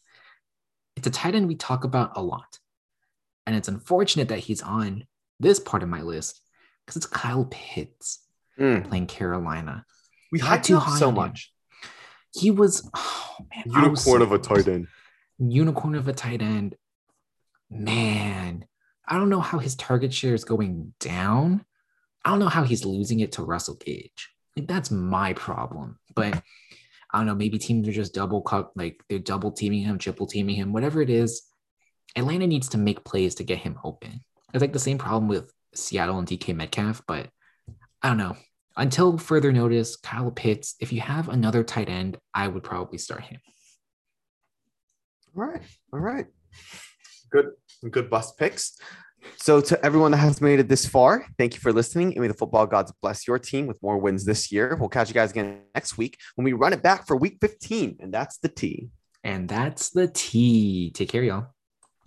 it's 0.96 1.06
a 1.06 1.10
tight 1.10 1.34
end 1.34 1.48
we 1.48 1.54
talk 1.54 1.84
about 1.84 2.12
a 2.16 2.22
lot. 2.22 2.58
And 3.46 3.54
it's 3.54 3.68
unfortunate 3.68 4.28
that 4.28 4.40
he's 4.40 4.62
on 4.62 5.06
this 5.38 5.60
part 5.60 5.82
of 5.82 5.88
my 5.88 6.02
list 6.02 6.40
because 6.84 6.96
it's 6.96 7.06
Kyle 7.06 7.46
Pitts 7.50 8.20
mm. 8.58 8.88
playing 8.88 9.06
Carolina. 9.06 9.84
We 10.32 10.40
had 10.40 10.64
too 10.64 10.78
high 10.78 10.98
so 10.98 11.12
much. 11.12 11.52
He 12.34 12.50
was 12.50 12.88
oh 12.94 13.36
man, 13.54 13.64
unicorn 13.66 13.90
was 13.90 14.04
so 14.04 14.22
of 14.22 14.32
a 14.32 14.38
tight 14.38 14.68
end. 14.68 14.88
Unicorn 15.38 15.94
of 15.94 16.08
a 16.08 16.12
tight 16.12 16.42
end. 16.42 16.74
Man, 17.70 18.64
I 19.08 19.16
don't 19.16 19.28
know 19.28 19.40
how 19.40 19.58
his 19.58 19.76
target 19.76 20.12
share 20.12 20.34
is 20.34 20.44
going 20.44 20.92
down. 21.00 21.64
I 22.24 22.30
don't 22.30 22.40
know 22.40 22.48
how 22.48 22.64
he's 22.64 22.84
losing 22.84 23.20
it 23.20 23.32
to 23.32 23.42
Russell 23.42 23.76
Gage. 23.76 24.30
Like 24.56 24.66
that's 24.66 24.90
my 24.90 25.32
problem. 25.32 25.98
But 26.14 26.42
I 27.12 27.18
don't 27.18 27.26
know. 27.26 27.34
Maybe 27.34 27.58
teams 27.58 27.86
are 27.88 27.92
just 27.92 28.14
double 28.14 28.42
cut, 28.42 28.72
like 28.76 29.02
they're 29.08 29.18
double 29.18 29.52
teaming 29.52 29.82
him, 29.82 29.98
triple 29.98 30.26
teaming 30.26 30.56
him, 30.56 30.72
whatever 30.72 31.00
it 31.00 31.10
is. 31.10 31.42
Atlanta 32.16 32.46
needs 32.46 32.68
to 32.70 32.78
make 32.78 33.04
plays 33.04 33.34
to 33.36 33.44
get 33.44 33.58
him 33.58 33.78
open. 33.84 34.24
It's 34.52 34.60
like 34.60 34.72
the 34.72 34.78
same 34.78 34.98
problem 34.98 35.28
with 35.28 35.52
Seattle 35.74 36.18
and 36.18 36.26
DK 36.26 36.54
Metcalf, 36.56 37.02
but 37.06 37.28
I 38.02 38.08
don't 38.08 38.16
know. 38.16 38.36
Until 38.76 39.16
further 39.18 39.52
notice, 39.52 39.96
Kyle 39.96 40.30
Pitts, 40.30 40.74
if 40.80 40.92
you 40.92 41.00
have 41.00 41.28
another 41.28 41.62
tight 41.64 41.88
end, 41.88 42.18
I 42.34 42.48
would 42.48 42.62
probably 42.62 42.98
start 42.98 43.24
him. 43.24 43.40
All 45.36 45.44
right. 45.44 45.62
All 45.92 46.00
right. 46.00 46.26
Good. 47.30 47.52
Good 47.90 48.10
bust 48.10 48.38
picks. 48.38 48.78
So, 49.36 49.60
to 49.60 49.84
everyone 49.84 50.12
that 50.12 50.18
has 50.18 50.40
made 50.40 50.60
it 50.60 50.68
this 50.68 50.86
far, 50.86 51.26
thank 51.36 51.54
you 51.54 51.60
for 51.60 51.72
listening. 51.72 52.12
And 52.12 52.20
may 52.20 52.28
the 52.28 52.34
football 52.34 52.66
gods 52.66 52.92
bless 53.02 53.26
your 53.26 53.38
team 53.38 53.66
with 53.66 53.82
more 53.82 53.98
wins 53.98 54.24
this 54.24 54.52
year. 54.52 54.76
We'll 54.78 54.88
catch 54.88 55.08
you 55.08 55.14
guys 55.14 55.32
again 55.32 55.62
next 55.74 55.98
week 55.98 56.18
when 56.36 56.44
we 56.44 56.52
run 56.52 56.72
it 56.72 56.82
back 56.82 57.06
for 57.06 57.16
week 57.16 57.38
15. 57.40 57.96
And 58.00 58.14
that's 58.14 58.38
the 58.38 58.48
T. 58.48 58.88
And 59.24 59.48
that's 59.48 59.90
the 59.90 60.06
T. 60.06 60.92
Take 60.92 61.08
care, 61.08 61.24
y'all. 61.24 61.48